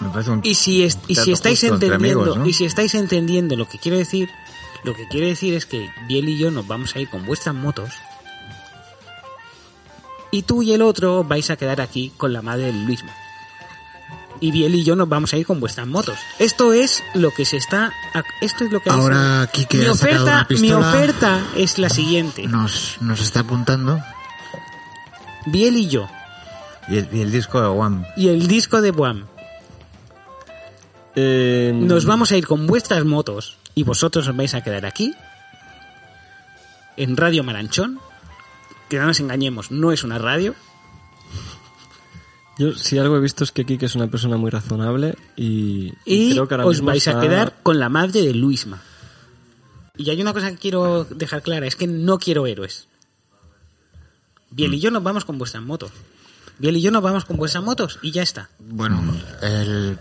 Me 0.00 0.08
parece 0.10 0.30
un 0.32 0.40
Y 0.44 0.54
si, 0.56 0.82
es- 0.82 0.98
y 1.08 1.14
si 1.14 1.32
estáis 1.32 1.62
entendiendo, 1.64 2.20
amigos, 2.20 2.36
¿no? 2.36 2.46
y 2.46 2.52
si 2.52 2.64
estáis 2.66 2.94
entendiendo 2.94 3.56
lo 3.56 3.66
que 3.68 3.78
quiero 3.78 3.96
decir, 3.96 4.28
lo 4.82 4.92
que 4.94 5.06
quiero 5.08 5.26
decir 5.28 5.54
es 5.54 5.64
que 5.64 5.88
Biel 6.08 6.28
y 6.28 6.36
yo 6.36 6.50
nos 6.50 6.66
vamos 6.66 6.94
a 6.96 6.98
ir 7.00 7.08
con 7.08 7.24
vuestras 7.24 7.54
motos. 7.54 7.90
Y 10.30 10.42
tú 10.42 10.62
y 10.62 10.72
el 10.72 10.82
otro 10.82 11.22
vais 11.22 11.48
a 11.50 11.56
quedar 11.56 11.80
aquí 11.80 12.12
con 12.16 12.32
la 12.32 12.42
madre 12.42 12.64
del 12.66 12.84
Luisma. 12.84 13.12
Y 14.44 14.50
Biel 14.50 14.74
y 14.74 14.84
yo 14.84 14.94
nos 14.94 15.08
vamos 15.08 15.32
a 15.32 15.38
ir 15.38 15.46
con 15.46 15.58
vuestras 15.58 15.86
motos. 15.86 16.18
Esto 16.38 16.74
es 16.74 17.02
lo 17.14 17.30
que 17.30 17.46
se 17.46 17.56
está, 17.56 17.90
esto 18.42 18.64
es 18.64 18.70
lo 18.72 18.80
que 18.82 18.90
Ahora 18.90 19.48
Quique 19.50 19.78
mi 19.78 19.86
oferta, 19.86 20.46
mi 20.60 20.70
oferta 20.70 21.40
es 21.56 21.78
la 21.78 21.88
siguiente. 21.88 22.46
Nos, 22.46 22.98
nos 23.00 23.22
está 23.22 23.40
apuntando. 23.40 23.98
Biel 25.46 25.76
y 25.78 25.88
yo 25.88 26.10
Y 26.88 26.98
el, 26.98 27.08
y 27.10 27.22
el 27.22 27.32
disco 27.32 27.58
de 27.58 27.68
One. 27.68 28.06
y 28.18 28.28
el 28.28 28.46
disco 28.46 28.82
de 28.82 28.90
Buam 28.90 29.24
Eh, 31.16 31.72
Nos 31.74 32.04
vamos 32.04 32.30
a 32.30 32.36
ir 32.36 32.46
con 32.46 32.66
vuestras 32.66 33.02
motos 33.06 33.56
y 33.74 33.82
vosotros 33.84 34.28
os 34.28 34.36
vais 34.36 34.52
a 34.54 34.62
quedar 34.62 34.84
aquí 34.84 35.14
en 36.98 37.16
Radio 37.16 37.44
Maranchón. 37.44 37.98
Que 38.90 38.98
no 38.98 39.06
nos 39.06 39.20
engañemos, 39.20 39.70
no 39.70 39.90
es 39.90 40.04
una 40.04 40.18
radio. 40.18 40.54
Yo, 42.58 42.72
si 42.74 42.98
algo 42.98 43.16
he 43.16 43.20
visto 43.20 43.42
es 43.44 43.50
que 43.50 43.64
Kike 43.64 43.86
es 43.86 43.94
una 43.96 44.06
persona 44.06 44.36
muy 44.36 44.50
razonable 44.50 45.16
y, 45.36 45.92
Y 46.04 46.32
creo 46.32 46.46
que 46.46 46.54
ahora 46.54 46.66
os 46.66 46.76
mismo 46.76 46.86
vais 46.86 47.08
a 47.08 47.20
quedar 47.20 47.56
con 47.62 47.78
la 47.80 47.88
madre 47.88 48.22
de 48.22 48.34
Luisma. 48.34 48.80
Y 49.96 50.10
hay 50.10 50.20
una 50.20 50.32
cosa 50.32 50.50
que 50.50 50.58
quiero 50.58 51.04
dejar 51.04 51.42
clara, 51.42 51.66
es 51.66 51.76
que 51.76 51.86
no 51.86 52.18
quiero 52.18 52.46
héroes. 52.46 52.88
Biel 54.50 54.70
Mm. 54.70 54.74
y 54.74 54.80
yo 54.80 54.90
nos 54.90 55.02
vamos 55.02 55.24
con 55.24 55.38
vuestras 55.38 55.62
motos. 55.62 55.90
Biel 56.58 56.76
y 56.76 56.82
yo 56.82 56.90
nos 56.90 57.02
vamos 57.02 57.24
con 57.24 57.36
vuestras 57.36 57.64
motos 57.64 57.98
y 58.02 58.12
ya 58.12 58.22
está. 58.22 58.48
Bueno, 58.60 59.02
el, 59.42 59.98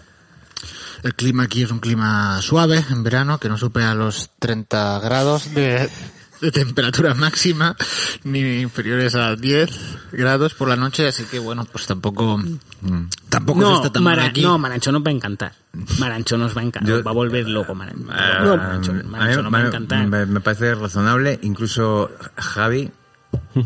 el 1.04 1.16
clima 1.16 1.44
aquí 1.44 1.64
es 1.64 1.72
un 1.72 1.80
clima 1.80 2.40
suave 2.42 2.84
en 2.90 3.04
verano, 3.04 3.40
que 3.40 3.50
no 3.50 3.58
supera 3.58 3.96
los 3.96 4.30
30 4.40 5.00
grados 5.00 5.54
de, 5.54 5.90
de 6.44 6.52
temperatura 6.52 7.14
máxima, 7.16 7.76
ni 8.24 8.60
inferiores 8.62 9.16
a 9.16 9.36
10 9.36 9.70
grados 10.12 10.54
por 10.54 10.68
la 10.68 10.76
noche, 10.76 11.08
así 11.08 11.24
que 11.24 11.40
bueno, 11.40 11.66
pues 11.66 11.86
tampoco, 11.88 12.40
tampoco 13.30 13.60
se 13.62 13.66
No, 13.66 13.76
está 13.78 13.92
tan 13.92 14.04
mal 14.04 14.18
Mara- 14.18 14.28
aquí. 14.30 14.42
no, 14.42 14.58
Maranchón 14.60 14.94
nos 14.94 15.04
va 15.04 15.10
a 15.10 15.14
encantar. 15.14 15.54
Maranchón 16.00 16.40
nos 16.42 16.56
va 16.56 16.62
a 16.62 16.64
encantar. 16.66 16.98
Yo- 16.98 17.04
va 17.04 17.12
a 17.12 17.14
volver 17.14 17.48
loco 17.48 17.74
Maranchón. 17.74 18.10
Ah, 18.12 18.40
mí 18.42 19.04
Maranchón 19.10 19.44
nos 19.46 19.54
va 19.54 19.58
a 19.58 19.62
me- 19.62 19.68
encantar. 19.70 20.08
Me, 20.08 20.26
me 20.26 20.40
parece 20.42 20.76
razonable. 20.76 21.40
Incluso 21.44 22.12
Javi 22.38 22.92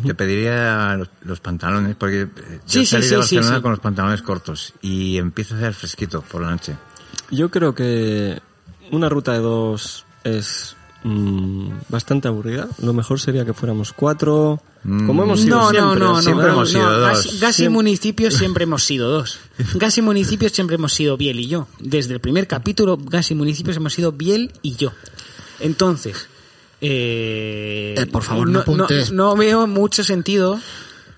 te 0.05 0.13
pediría 0.15 0.95
los, 0.95 1.09
los 1.23 1.39
pantalones 1.41 1.95
porque 1.97 2.21
eh, 2.21 2.59
Sí, 2.65 2.79
yo 2.79 2.81
sí, 2.81 2.85
salí 2.85 3.03
sí, 3.03 3.09
de 3.09 3.23
sí, 3.23 3.35
Barcelona 3.35 3.55
sí. 3.57 3.61
con 3.61 3.71
los 3.71 3.79
pantalones 3.81 4.21
cortos 4.21 4.73
y 4.81 5.17
empieza 5.17 5.55
a 5.55 5.57
hacer 5.57 5.73
fresquito 5.73 6.21
por 6.21 6.41
la 6.43 6.51
noche. 6.51 6.77
Yo 7.31 7.49
creo 7.51 7.75
que 7.75 8.39
una 8.91 9.09
ruta 9.09 9.33
de 9.33 9.39
dos 9.39 10.05
es 10.23 10.76
mm, 11.03 11.69
bastante 11.89 12.27
aburrida. 12.27 12.67
Lo 12.81 12.93
mejor 12.93 13.19
sería 13.19 13.45
que 13.45 13.53
fuéramos 13.53 13.93
cuatro, 13.93 14.62
como 14.83 15.23
hemos 15.23 15.41
sido 15.41 15.57
No, 15.57 15.63
no, 15.63 15.69
siempre. 15.71 15.99
no, 15.99 16.13
no, 16.13 16.21
siempre 16.21 16.45
no, 16.47 16.53
hemos 16.53 16.73
no, 16.73 16.79
sido 16.79 17.01
Gas, 17.01 17.23
dos. 17.25 17.39
Gas 17.41 17.60
y 17.60 17.69
municipios 17.69 18.33
siempre 18.36 18.63
hemos 18.63 18.83
sido 18.83 19.10
dos. 19.12 19.39
Gas 19.75 19.97
y 19.97 20.01
municipios 20.01 20.51
siempre 20.51 20.75
hemos 20.75 20.93
sido 20.93 21.17
Biel 21.17 21.39
y 21.39 21.47
yo. 21.47 21.67
Desde 21.79 22.13
el 22.13 22.19
primer 22.21 22.47
capítulo, 22.47 22.97
Gas 22.97 23.31
y 23.31 23.36
municipios 23.36 23.77
hemos 23.77 23.93
sido 23.93 24.12
Biel 24.13 24.51
y 24.62 24.75
yo. 24.75 24.91
Entonces, 25.60 26.27
eh, 26.81 27.95
Eh, 27.97 28.05
por 28.07 28.23
favor, 28.23 28.47
no 28.49 28.63
no, 29.12 29.36
veo 29.36 29.67
mucho 29.67 30.03
sentido. 30.03 30.60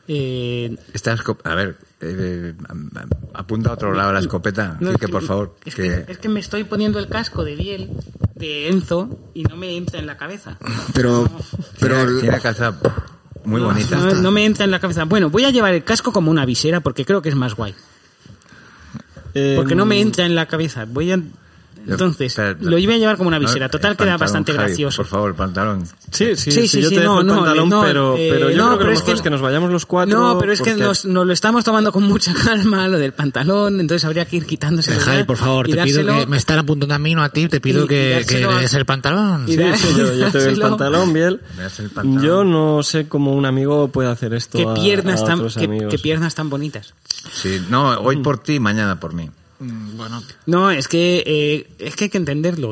eh, 0.08 0.76
Esta 0.94 1.16
a 1.44 1.56
ver, 1.56 1.78
eh, 2.02 2.54
am- 2.70 2.90
apunta 3.34 3.70
a 3.70 3.74
otro 3.74 3.94
lado 3.94 4.14
la 4.14 4.20
escopeta. 4.20 4.78
no, 4.80 4.88
Así 4.90 4.96
es 4.96 5.02
que, 5.02 5.08
por 5.10 5.24
favor, 5.24 5.56
es 5.66 5.76
que, 5.76 5.84
que, 5.84 6.12
es 6.14 6.18
que 6.18 6.30
me 6.30 6.40
estoy 6.40 6.64
poniendo 6.64 6.98
el 7.00 7.08
casco 7.08 7.44
de 7.44 7.56
Biel, 7.56 7.90
de 8.40 8.70
Enzo, 8.70 9.10
y 9.34 9.44
no 9.44 9.58
me 9.58 9.76
entra 9.76 10.00
en 10.00 10.08
la 10.08 10.18
cabeza. 10.18 10.58
Pero, 10.94 11.30
pero 11.80 12.06
tiene, 12.06 12.22
tiene 12.22 12.40
calza 12.40 12.74
muy 13.44 13.62
bonita. 13.62 13.98
No, 13.98 14.14
no 14.16 14.32
me 14.32 14.46
entra 14.46 14.66
en 14.66 14.72
la 14.72 14.80
cabeza. 14.80 15.04
Bueno, 15.06 15.30
voy 15.30 15.44
a 15.44 15.50
llevar 15.52 15.74
el 15.74 15.84
casco 15.84 16.12
como 16.12 16.32
una 16.32 16.46
visera 16.46 16.80
porque 16.80 17.06
creo 17.06 17.22
que 17.22 17.30
es 17.30 17.36
más 17.36 17.56
guay. 17.56 17.76
Eh, 19.36 19.54
Porque 19.56 19.76
no 19.76 19.86
me 19.86 20.02
entra 20.02 20.26
en 20.26 20.34
la 20.36 20.48
cabeza. 20.48 20.86
Voy 20.86 21.12
a... 21.12 21.22
Entonces, 21.88 22.38
Espera, 22.38 22.56
lo 22.60 22.78
iba 22.78 22.94
a 22.94 22.98
llevar 22.98 23.18
como 23.18 23.30
una 23.30 23.40
visera. 23.40 23.66
el 23.66 23.72
Total, 23.72 23.94
queda 23.96 23.98
pantalón, 24.18 24.20
bastante 24.20 24.52
Javi, 24.54 24.64
gracioso. 24.68 24.98
Por 24.98 25.06
favor, 25.08 25.30
el 25.30 25.36
pantalón. 25.36 25.86
Sí, 26.12 26.36
sí, 26.36 26.36
Sí, 26.36 26.52
sí, 26.52 26.68
sí, 26.68 26.82
yo 26.84 26.90
sí, 26.90 26.96
te 26.96 27.02
dejo 27.02 27.14
no, 27.16 27.22
el 27.22 27.28
no, 27.28 27.36
pantalón, 27.38 27.70
no, 27.70 27.82
pero, 27.82 28.16
eh, 28.16 28.28
pero 28.32 28.50
yo 28.52 28.58
no, 28.58 28.64
creo 28.66 28.72
que 28.72 28.78
pero 28.78 28.90
lo 28.90 28.92
es 28.94 29.00
mejor 29.00 29.06
que- 29.06 29.12
es 29.14 29.22
que 29.24 29.30
nos 29.32 29.42
vayamos 29.42 29.72
los 29.72 29.86
cuatro. 29.88 30.20
No, 30.20 30.38
pero 30.38 30.52
es 30.52 30.62
que 30.62 30.72
porque- 30.72 30.84
nos, 30.84 31.06
nos 31.06 31.26
lo 31.26 31.34
estamos 31.34 31.64
tomando 31.64 31.92
con 31.92 32.04
mucha 32.04 32.34
calma, 32.46 32.88
lo 32.88 33.00
del 33.00 33.14
pantalón, 33.14 33.80
entonces 33.80 34.06
habría 34.06 34.26
que 34.26 34.36
ir 34.36 34.46
quitándose. 34.46 34.92
Eh, 34.94 35.00
Javi, 35.00 35.24
por 35.24 35.38
favor, 35.38 35.68
te 35.68 35.82
pido 35.82 36.06
que 36.06 36.28
me 36.28 36.38
están 36.38 36.60
apuntando 36.60 36.94
a 36.94 37.00
mí, 37.00 37.16
no 37.16 37.24
a 37.24 37.30
ti, 37.30 37.48
te 37.48 37.60
pido 37.60 37.82
Y- 37.82 37.86
y 37.86 37.88
que, 37.88 37.96
que 37.96 38.14
dárselo 38.14 38.52
le 38.52 38.58
a- 38.58 38.62
des 38.62 38.74
el 38.76 38.86
pantalón. 38.86 39.46
y 39.48 39.54
Sí, 39.56 39.64
sí, 39.78 39.88
yo, 39.98 40.14
yo 40.14 40.32
te 40.32 40.40
doy 40.44 40.54
el 40.54 40.60
pantalón, 40.60 41.14
Biel. 41.14 41.42
El 41.80 41.90
pantalón. 41.90 42.22
Yo 42.24 42.44
no 42.44 42.84
sé 42.84 43.08
cómo 43.08 43.34
un 43.34 43.46
amigo 43.48 43.88
puede 43.88 44.10
hacer 44.10 44.34
esto 44.36 44.58
Qué 44.60 44.66
a- 44.70 44.74
piernas, 44.76 45.22
a 45.22 45.26
tan, 45.26 45.36
otros 45.40 45.56
qué, 45.58 45.66
amigos. 45.66 45.88
qué 45.90 45.98
piernas 45.98 46.36
tan 46.36 46.50
bonitas. 46.52 46.94
Sí, 47.32 47.62
no, 47.70 47.90
hoy 48.02 48.18
por 48.18 48.38
ti, 48.44 48.60
mañana 48.60 49.00
por 49.00 49.14
mí. 49.14 49.30
Mm, 49.60 49.98
Bueno, 49.98 50.24
No, 50.46 50.72
es 50.72 50.88
que 50.88 51.24
eh, 51.26 51.68
es 51.80 51.96
que 51.96 52.06
hay 52.06 52.10
que 52.10 52.18
entenderlo. 52.18 52.72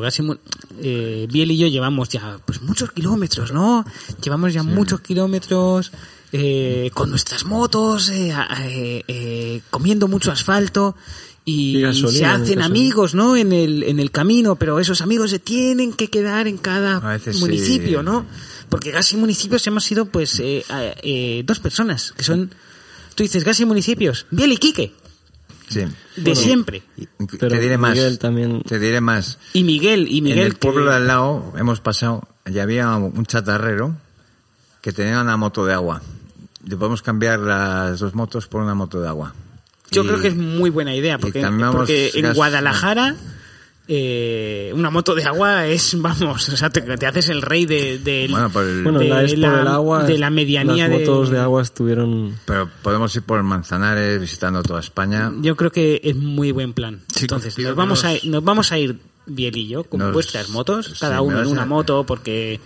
Eh, 0.80 1.26
Biel 1.30 1.50
y 1.50 1.58
yo 1.58 1.66
llevamos 1.66 2.08
ya 2.08 2.38
pues 2.44 2.62
muchos 2.62 2.92
kilómetros, 2.92 3.52
¿no? 3.52 3.84
Llevamos 4.22 4.52
ya 4.52 4.62
muchos 4.62 5.00
kilómetros 5.00 5.92
eh, 6.32 6.90
con 6.94 7.10
nuestras 7.10 7.44
motos, 7.44 8.08
eh, 8.10 8.32
eh, 8.60 9.02
eh, 9.06 9.60
comiendo 9.70 10.08
mucho 10.08 10.30
asfalto 10.30 10.96
y, 11.44 11.78
Y 11.78 11.80
gasolina, 11.82 12.36
se 12.36 12.42
hacen 12.42 12.62
amigos, 12.62 13.14
¿no? 13.14 13.36
En 13.36 13.52
el 13.52 13.82
en 13.82 14.00
el 14.00 14.10
camino, 14.10 14.56
pero 14.56 14.78
esos 14.78 15.00
amigos 15.00 15.30
se 15.30 15.38
tienen 15.38 15.92
que 15.92 16.08
quedar 16.08 16.46
en 16.46 16.58
cada 16.58 17.18
sí. 17.18 17.38
municipio, 17.40 18.02
¿no? 18.02 18.26
Porque 18.68 18.92
casi 18.92 19.16
municipios 19.16 19.66
hemos 19.66 19.84
sido 19.84 20.06
pues 20.06 20.42
dos 21.44 21.58
personas 21.58 22.12
que 22.12 22.24
son 22.24 22.50
tú 23.14 23.22
dices 23.24 23.42
casi 23.44 23.64
municipios, 23.64 24.26
Biel 24.30 24.52
y 24.52 24.58
Quique, 24.58 24.92
Sí. 25.68 25.84
de 26.16 26.34
siempre. 26.34 26.82
Y- 26.96 27.06
Pero 27.38 27.48
te 27.48 27.58
diré 27.60 27.76
más. 27.78 27.92
Miguel 27.94 28.18
también- 28.18 28.62
Te 28.62 28.78
diré 28.78 29.00
más. 29.00 29.38
Y 29.52 29.64
Miguel, 29.64 30.06
y 30.10 30.22
Miguel 30.22 30.38
en 30.40 30.46
el 30.46 30.54
pueblo 30.56 30.84
que- 30.84 30.90
de 30.90 30.96
al 30.96 31.06
lado 31.06 31.52
hemos 31.58 31.80
pasado, 31.80 32.26
ya 32.46 32.62
había 32.62 32.94
un 32.96 33.26
chatarrero 33.26 33.94
que 34.80 34.92
tenía 34.92 35.20
una 35.20 35.36
moto 35.36 35.66
de 35.66 35.74
agua. 35.74 36.02
Le 36.66 36.76
podemos 36.76 37.02
cambiar 37.02 37.38
las 37.40 37.98
dos 38.00 38.14
motos 38.14 38.46
por 38.46 38.62
una 38.62 38.74
moto 38.74 39.00
de 39.00 39.08
agua. 39.08 39.34
Yo 39.90 40.04
Y- 40.04 40.06
creo 40.06 40.20
que 40.20 40.28
es 40.28 40.36
muy 40.36 40.70
buena 40.70 40.94
idea, 40.94 41.18
porque, 41.18 41.40
en 41.40 42.22
gas- 42.22 42.34
Guadalajara 42.36 43.16
eh, 43.90 44.70
una 44.74 44.90
moto 44.90 45.14
de 45.14 45.24
agua 45.24 45.66
es, 45.66 45.96
vamos, 46.00 46.46
o 46.48 46.56
sea, 46.56 46.68
te, 46.68 46.82
te 46.82 47.06
haces 47.06 47.30
el 47.30 47.40
rey 47.42 47.64
de, 47.64 47.98
del- 47.98 48.30
Bueno, 48.30 48.50
por 48.50 48.64
el- 48.64 48.82
Bueno, 48.82 48.98
de 48.98 49.08
la 49.08 49.22
la- 49.22 49.56
del 49.58 49.66
Agua, 49.68 50.04
de 50.04 50.18
la 50.18 50.28
medianía 50.30 50.86
las 50.88 50.98
motos 51.00 51.30
de- 51.30 51.36
de... 51.36 51.42
agua 51.42 51.62
estuvieron... 51.62 52.34
Pero 52.44 52.68
podemos 52.82 53.14
ir 53.16 53.22
por 53.22 53.42
Manzanares 53.42 54.20
visitando 54.20 54.62
toda 54.62 54.80
España. 54.80 55.32
Yo 55.40 55.56
creo 55.56 55.72
que 55.72 56.00
es 56.04 56.14
muy 56.16 56.52
buen 56.52 56.74
plan. 56.74 57.00
Sí, 57.14 57.20
Entonces, 57.22 57.58
nos 57.58 57.74
vamos, 57.74 58.04
nos- 58.04 58.22
a, 58.24 58.26
nos 58.28 58.44
vamos 58.44 58.72
a 58.72 58.78
ir 58.78 58.98
Biel 59.26 59.56
y 59.56 59.68
yo 59.68 59.84
con 59.84 60.00
Nos- 60.00 60.12
vuestras 60.12 60.48
motos, 60.50 60.94
cada 61.00 61.20
uno 61.22 61.40
en 61.40 61.46
una 61.48 61.62
a- 61.62 61.66
moto, 61.66 62.04
porque... 62.04 62.60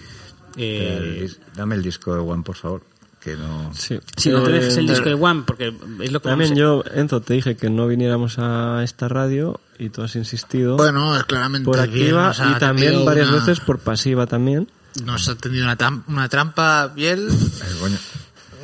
eh, 0.57 1.19
El 1.23 1.37
Dame 1.57 1.77
el 1.77 1.83
disco 1.83 2.15
de 2.15 2.21
One, 2.21 2.43
por 2.43 2.57
favor. 2.57 2.83
Que 3.23 3.37
no. 3.37 3.71
Sí. 3.73 4.01
si 4.17 4.31
no 4.31 4.43
te 4.43 4.51
Eh, 4.51 4.55
dejes 4.55 4.77
el 4.79 4.89
disco 4.89 5.05
de 5.09 5.15
One, 5.15 5.45
porque 5.47 5.69
es 6.01 6.11
lo 6.11 6.21
que 6.21 6.29
También 6.29 6.51
vamos 6.57 6.85
a- 6.87 6.91
yo, 6.93 7.01
Enzo, 7.01 7.21
te 7.21 7.35
dije 7.35 7.57
que 7.57 7.71
no 7.71 7.87
viniéramos 7.87 8.41
a 8.41 8.83
esta 8.83 9.07
radio 9.07 9.61
y 9.83 9.91
tú 9.91 10.03
has 10.03 10.15
insistido 10.17 10.77
bueno, 10.77 11.17
es 11.17 11.25
claramente 11.25 11.65
por 11.67 11.81
activa 11.81 12.33
y 12.55 12.59
también 12.59 13.05
varias 13.05 13.29
una- 13.29 13.39
veces 13.39 13.61
por 13.61 13.79
pasiva 13.79 14.27
también. 14.27 14.69
Nos 15.05 15.29
ha 15.29 15.35
tendido 15.37 15.65
una, 15.65 15.77
una 16.07 16.29
trampa 16.29 16.93
piel, 16.95 17.29
Eh, 17.31 17.99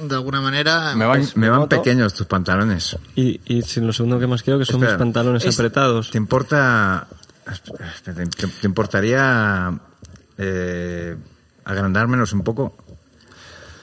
de 0.09 0.15
alguna 0.15 0.41
manera. 0.41 0.95
Me 0.95 1.07
van, 1.07 1.19
Pues, 1.21 1.37
me 1.37 1.49
van 1.51 1.61
moto. 1.61 1.77
pequeños 1.77 2.15
tus 2.15 2.27
pantalones. 2.27 2.97
Y, 3.17 3.41
y 3.47 3.63
sin 3.63 3.87
lo 3.87 3.93
segundo 3.93 4.19
que 4.21 4.27
más 4.27 4.43
quiero 4.43 4.59
que 4.59 4.65
son 4.65 4.77
mis 4.77 4.85
Espera, 4.85 4.99
pantalones 4.99 5.45
es- 5.45 5.55
apretados. 5.59 6.11
¿Te 6.11 6.19
importa. 6.19 7.09
espera, 7.51 7.93
¿Te, 8.05 8.47
te 8.47 8.67
importaría. 8.67 9.73
Eh, 10.37 11.17
agrandármelos 11.65 12.33
un 12.33 12.43
poco? 12.45 12.77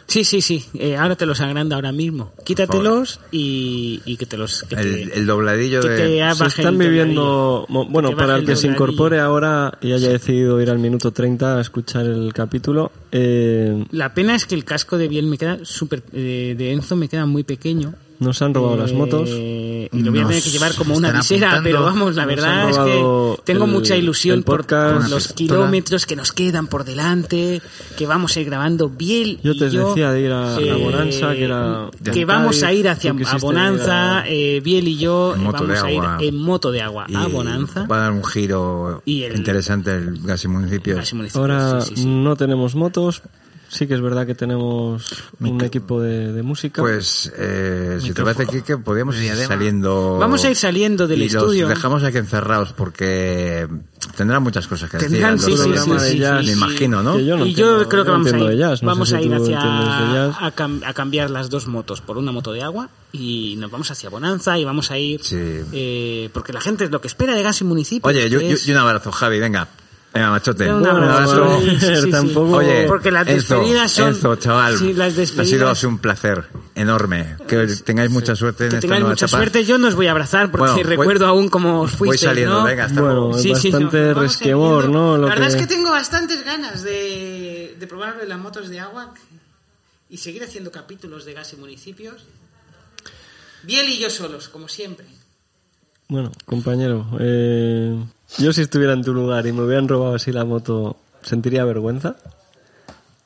Sí, 0.07 0.23
Sí, 0.23 0.41
sí. 0.41 0.65
Eh, 0.75 0.95
ahora 0.95 1.15
te 1.15 1.25
los 1.25 1.41
agranda 1.41 1.75
ahora 1.75 1.91
mismo. 1.91 2.31
Quítatelos 2.43 3.19
y, 3.31 4.01
y 4.05 4.17
que 4.17 4.25
te 4.25 4.37
los... 4.37 4.63
Que 4.63 4.75
El, 4.75 5.09
te, 5.11 5.17
el 5.19 5.25
dobladillo 5.25 5.81
que 5.81 5.89
de... 5.89 5.97
te 6.29 6.35
Se 6.35 6.45
están 6.45 6.77
viviendo, 6.77 7.65
bueno, 7.89 8.15
para 8.15 8.37
el 8.37 8.45
que 8.45 8.55
se 8.55 8.67
incorpore 8.67 9.19
ahora 9.19 9.77
y 9.81 9.91
haya 9.91 10.09
decidido 10.09 10.61
ir 10.61 10.69
al 10.69 10.79
minuto 10.79 11.11
30 11.11 11.57
a 11.57 11.61
escuchar 11.61 12.05
el 12.05 12.33
capítulo, 12.33 12.91
eh, 13.11 13.85
La 13.91 14.13
pena 14.13 14.35
es 14.35 14.45
que 14.45 14.55
el 14.55 14.63
casco 14.63 14.97
de 14.97 15.07
Biel 15.07 15.25
me 15.27 15.37
queda 15.37 15.59
súper... 15.63 16.03
eh, 16.13 16.55
de 16.57 16.71
Enzo 16.71 16.95
me 16.95 17.09
queda 17.09 17.25
muy 17.25 17.43
pequeño. 17.43 17.93
Nos 18.19 18.41
han 18.41 18.53
robado 18.53 18.77
las 18.77 18.93
motos. 18.93 19.29
Eh, 19.31 19.89
y 19.91 19.99
lo 20.01 20.11
voy 20.11 20.21
a 20.21 20.27
tener 20.27 20.43
que 20.43 20.49
llevar 20.49 20.73
como 20.75 20.95
una 20.95 21.11
visera, 21.11 21.47
apuntando. 21.51 21.63
pero 21.69 21.83
vamos, 21.83 22.15
la 22.15 22.25
verdad 22.25 22.69
es 22.69 22.77
que 22.77 23.41
tengo 23.43 23.65
el- 23.65 23.71
mucha 23.71 23.95
ilusión 23.95 24.43
por, 24.43 24.61
podcast. 24.61 25.01
por 25.01 25.09
los 25.09 25.33
kilómetros 25.33 26.05
que 26.05 26.15
nos 26.15 26.31
quedan 26.31 26.67
por 26.67 26.83
delante, 26.85 27.61
que 27.97 28.05
vamos 28.07 28.35
a 28.35 28.39
ir 28.41 28.45
grabando 28.47 28.89
Biel 28.89 29.39
Yo 29.43 29.51
y 29.51 29.59
te 29.59 29.69
yo, 29.69 29.89
decía 29.89 30.11
de 30.11 30.21
ir 30.21 30.31
a- 30.31 30.55
a 30.55 30.59
eh, 30.61 30.73
Bonanza, 30.73 31.33
que 31.33 31.43
era 31.43 31.89
que 32.13 32.25
vamos 32.25 32.63
a 32.63 32.73
ir 32.73 32.87
hacia 32.89 33.11
a 33.11 33.37
Bonanza, 33.37 34.19
a- 34.19 34.29
eh, 34.29 34.59
Biel 34.63 34.87
y 34.87 34.97
yo 34.97 35.35
eh, 35.35 35.39
vamos 35.43 35.81
a 35.83 35.91
ir 35.91 36.01
en 36.21 36.37
moto 36.37 36.71
de 36.71 36.81
agua 36.81 37.05
y 37.07 37.15
a 37.15 37.27
Bonanza. 37.27 37.85
Va 37.85 37.97
a 37.97 37.99
dar 37.99 38.11
un 38.11 38.23
giro 38.23 39.01
Y 39.05 39.23
el- 39.23 39.35
interesante 39.35 39.91
el 39.95 40.19
gas 40.23 40.43
y 40.43 40.47
municipios. 40.47 40.97
Casi 40.99 41.15
municipio, 41.15 41.41
Ahora 41.41 41.81
sí, 41.81 41.93
sí, 41.95 42.01
sí. 42.03 42.07
no 42.07 42.35
tenemos 42.35 42.75
motos, 42.75 43.21
sí 43.75 43.87
que 43.87 43.93
es 43.93 44.01
verdad 44.01 44.25
que 44.25 44.35
tenemos 44.35 45.03
un 45.39 45.61
equipo 45.61 46.01
de, 46.01 46.31
de 46.33 46.41
música. 46.43 46.81
Pues, 46.81 47.31
eh, 47.37 47.99
si 48.01 48.13
te 48.13 48.23
parece, 48.23 48.47
Kike, 48.47 48.77
podríamos 48.77 49.15
ir 49.17 49.35
saliendo... 49.35 50.17
Vamos 50.19 50.43
a 50.45 50.49
ir 50.49 50.55
saliendo 50.55 51.07
del 51.07 51.21
y 51.21 51.25
estudio. 51.25 51.67
los 51.67 51.75
dejamos 51.75 52.03
aquí 52.03 52.17
encerrados 52.17 52.73
porque 52.73 53.67
tendrán 54.17 54.41
muchas 54.43 54.67
cosas 54.67 54.89
que 54.89 54.97
decir. 54.97 55.11
Tendrán, 55.11 55.39
sí, 55.39 55.55
sí, 55.57 55.63
sí, 55.63 56.17
jazz. 56.19 56.41
sí, 56.41 56.47
Me 56.47 56.51
imagino, 56.53 57.03
¿no? 57.03 57.17
Que 57.17 57.25
yo 57.25 57.37
no 57.37 57.45
y 57.45 57.53
yo 57.53 57.65
entiendo- 57.81 57.89
creo 57.89 58.05
que 58.05 58.11
vamos 58.11 58.33
a 58.33 58.37
ir, 58.39 58.45
de 58.49 58.57
jazz, 58.57 58.81
no 58.83 58.87
vamos 58.87 59.13
a 59.13 59.21
ir 59.21 59.33
hacia 59.33 59.59
de 59.59 60.19
a, 60.39 60.55
cam- 60.55 60.81
a 60.85 60.93
cambiar 60.93 61.29
las 61.29 61.49
dos 61.49 61.67
motos 61.67 62.01
por 62.01 62.17
una 62.17 62.31
moto 62.31 62.51
de 62.53 62.61
agua 62.63 62.89
y 63.11 63.55
nos 63.57 63.69
vamos 63.71 63.91
hacia 63.91 64.09
Bonanza 64.09 64.57
y 64.57 64.63
vamos 64.65 64.91
a 64.91 64.97
ir 64.97 65.21
Sí. 65.23 65.35
eh, 65.73 66.29
porque 66.33 66.53
la 66.53 66.61
gente 66.61 66.85
es 66.85 66.91
lo 66.91 67.01
que 67.01 67.07
espera 67.07 67.33
de 67.35 67.43
gas 67.43 67.61
y 67.61 67.63
municipio. 67.63 68.07
Oye, 68.09 68.29
yo, 68.29 68.39
que 68.39 68.55
yo- 68.55 68.73
un 68.73 68.79
abrazo, 68.79 69.11
Javi, 69.11 69.39
venga. 69.39 69.67
Venga, 70.15 70.29
machote. 70.31 70.69
Un 70.71 70.75
Un 70.81 70.87
abrazo. 70.87 71.43
abrazo. 71.43 71.61
Sí, 71.61 71.77
sí, 71.79 72.01
sí. 72.03 72.09
Tampoco- 72.11 72.55
Oye, 72.55 72.85
porque 72.87 73.11
las 73.11 73.27
Enzo, 73.27 73.55
despedidas 73.59 73.91
son 73.91 74.07
Enzo, 74.07 74.35
chaval, 74.37 74.77
Sí, 74.77 74.93
las 74.93 75.17
ha 75.17 75.45
sido 75.75 75.89
un 75.89 75.97
placer 75.99 76.45
enorme. 76.73 77.35
Que 77.47 77.67
tengáis 77.83 78.09
mucha 78.11 78.33
suerte 78.33 78.63
en 78.63 78.69
que 78.69 78.75
esta 78.77 78.81
tengáis 78.81 79.01
nueva 79.01 79.11
mucha 79.13 79.25
etapa. 79.25 79.37
suerte. 79.39 79.65
Yo 79.65 79.77
no 79.77 79.89
os 79.89 79.95
voy 79.95 80.07
a 80.07 80.11
abrazar 80.11 80.49
porque 80.51 80.71
Bueno, 80.71 80.75
voy- 80.75 80.83
recuerdo 80.83 81.27
aún 81.27 81.49
cómo 81.49 81.81
os 81.81 81.91
Voy 81.97 82.07
fuisteis, 82.09 82.21
saliendo, 82.29 82.59
¿no? 82.59 82.63
venga, 82.63 82.85
hasta 82.85 83.01
Bueno, 83.01 83.15
luego. 83.27 83.37
es 83.37 83.45
bastante 83.51 84.13
resquemor, 84.13 84.83
saliendo. 84.83 84.99
¿no? 85.11 85.17
Lo 85.17 85.27
la 85.27 85.35
verdad 85.35 85.47
que- 85.49 85.53
es 85.53 85.67
que 85.67 85.67
tengo 85.75 85.91
bastantes 85.91 86.45
ganas 86.45 86.81
de, 86.83 87.75
de 87.77 87.87
probar 87.87 88.15
las 88.25 88.39
motos 88.39 88.69
de 88.69 88.79
agua 88.79 89.13
y 90.09 90.15
seguir 90.17 90.43
haciendo 90.45 90.71
capítulos 90.71 91.25
de 91.25 91.33
gas 91.33 91.51
y 91.51 91.57
municipios. 91.57 92.23
Biel 93.63 93.89
y 93.89 93.99
yo 93.99 94.09
solos, 94.09 94.47
como 94.47 94.69
siempre. 94.69 95.05
Bueno, 96.07 96.31
compañero, 96.45 97.07
eh, 97.19 97.97
yo 98.37 98.53
si 98.53 98.61
estuviera 98.61 98.93
en 98.93 99.03
tu 99.03 99.13
lugar 99.13 99.47
y 99.47 99.51
me 99.51 99.63
hubieran 99.63 99.87
robado 99.87 100.15
así 100.15 100.31
la 100.31 100.45
moto, 100.45 100.97
sentiría 101.23 101.65
vergüenza. 101.65 102.15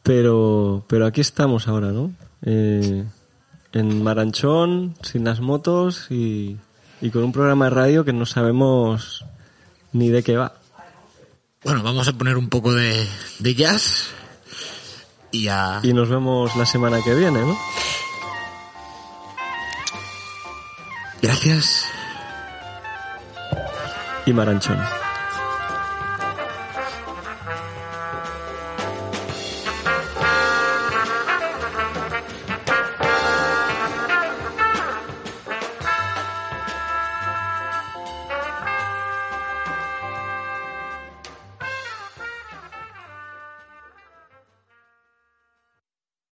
Pero, 0.02 0.86
pero 0.88 1.06
aquí 1.06 1.22
estamos 1.22 1.68
ahora, 1.68 1.92
¿no? 1.92 2.14
Eh, 2.42 3.04
en 3.74 4.04
Maranchón, 4.04 4.96
sin 5.02 5.26
las 5.26 5.42
motos 5.42 6.08
y, 6.10 6.58
y 7.02 7.10
con 7.12 7.24
un 7.24 7.32
programa 7.32 7.66
de 7.66 7.72
radio 7.72 8.06
que 8.06 8.14
no 8.14 8.26
sabemos 8.26 9.26
ni 9.92 10.10
de 10.10 10.24
qué 10.24 10.38
va. 10.38 10.56
Bueno, 11.64 11.84
vamos 11.84 12.08
a 12.08 12.14
poner 12.14 12.38
un 12.38 12.48
poco 12.48 12.74
de, 12.74 13.06
de 13.40 13.56
jazz 13.56 14.08
y 15.32 15.50
a... 15.50 15.82
Y 15.84 15.94
nos 15.94 16.08
vemos 16.08 16.56
la 16.56 16.66
semana 16.66 17.02
que 17.04 17.14
viene, 17.14 17.42
¿no? 17.42 17.58
Gracias. 21.22 21.84
Y 24.30 24.34
Maranchón. 24.34 25.09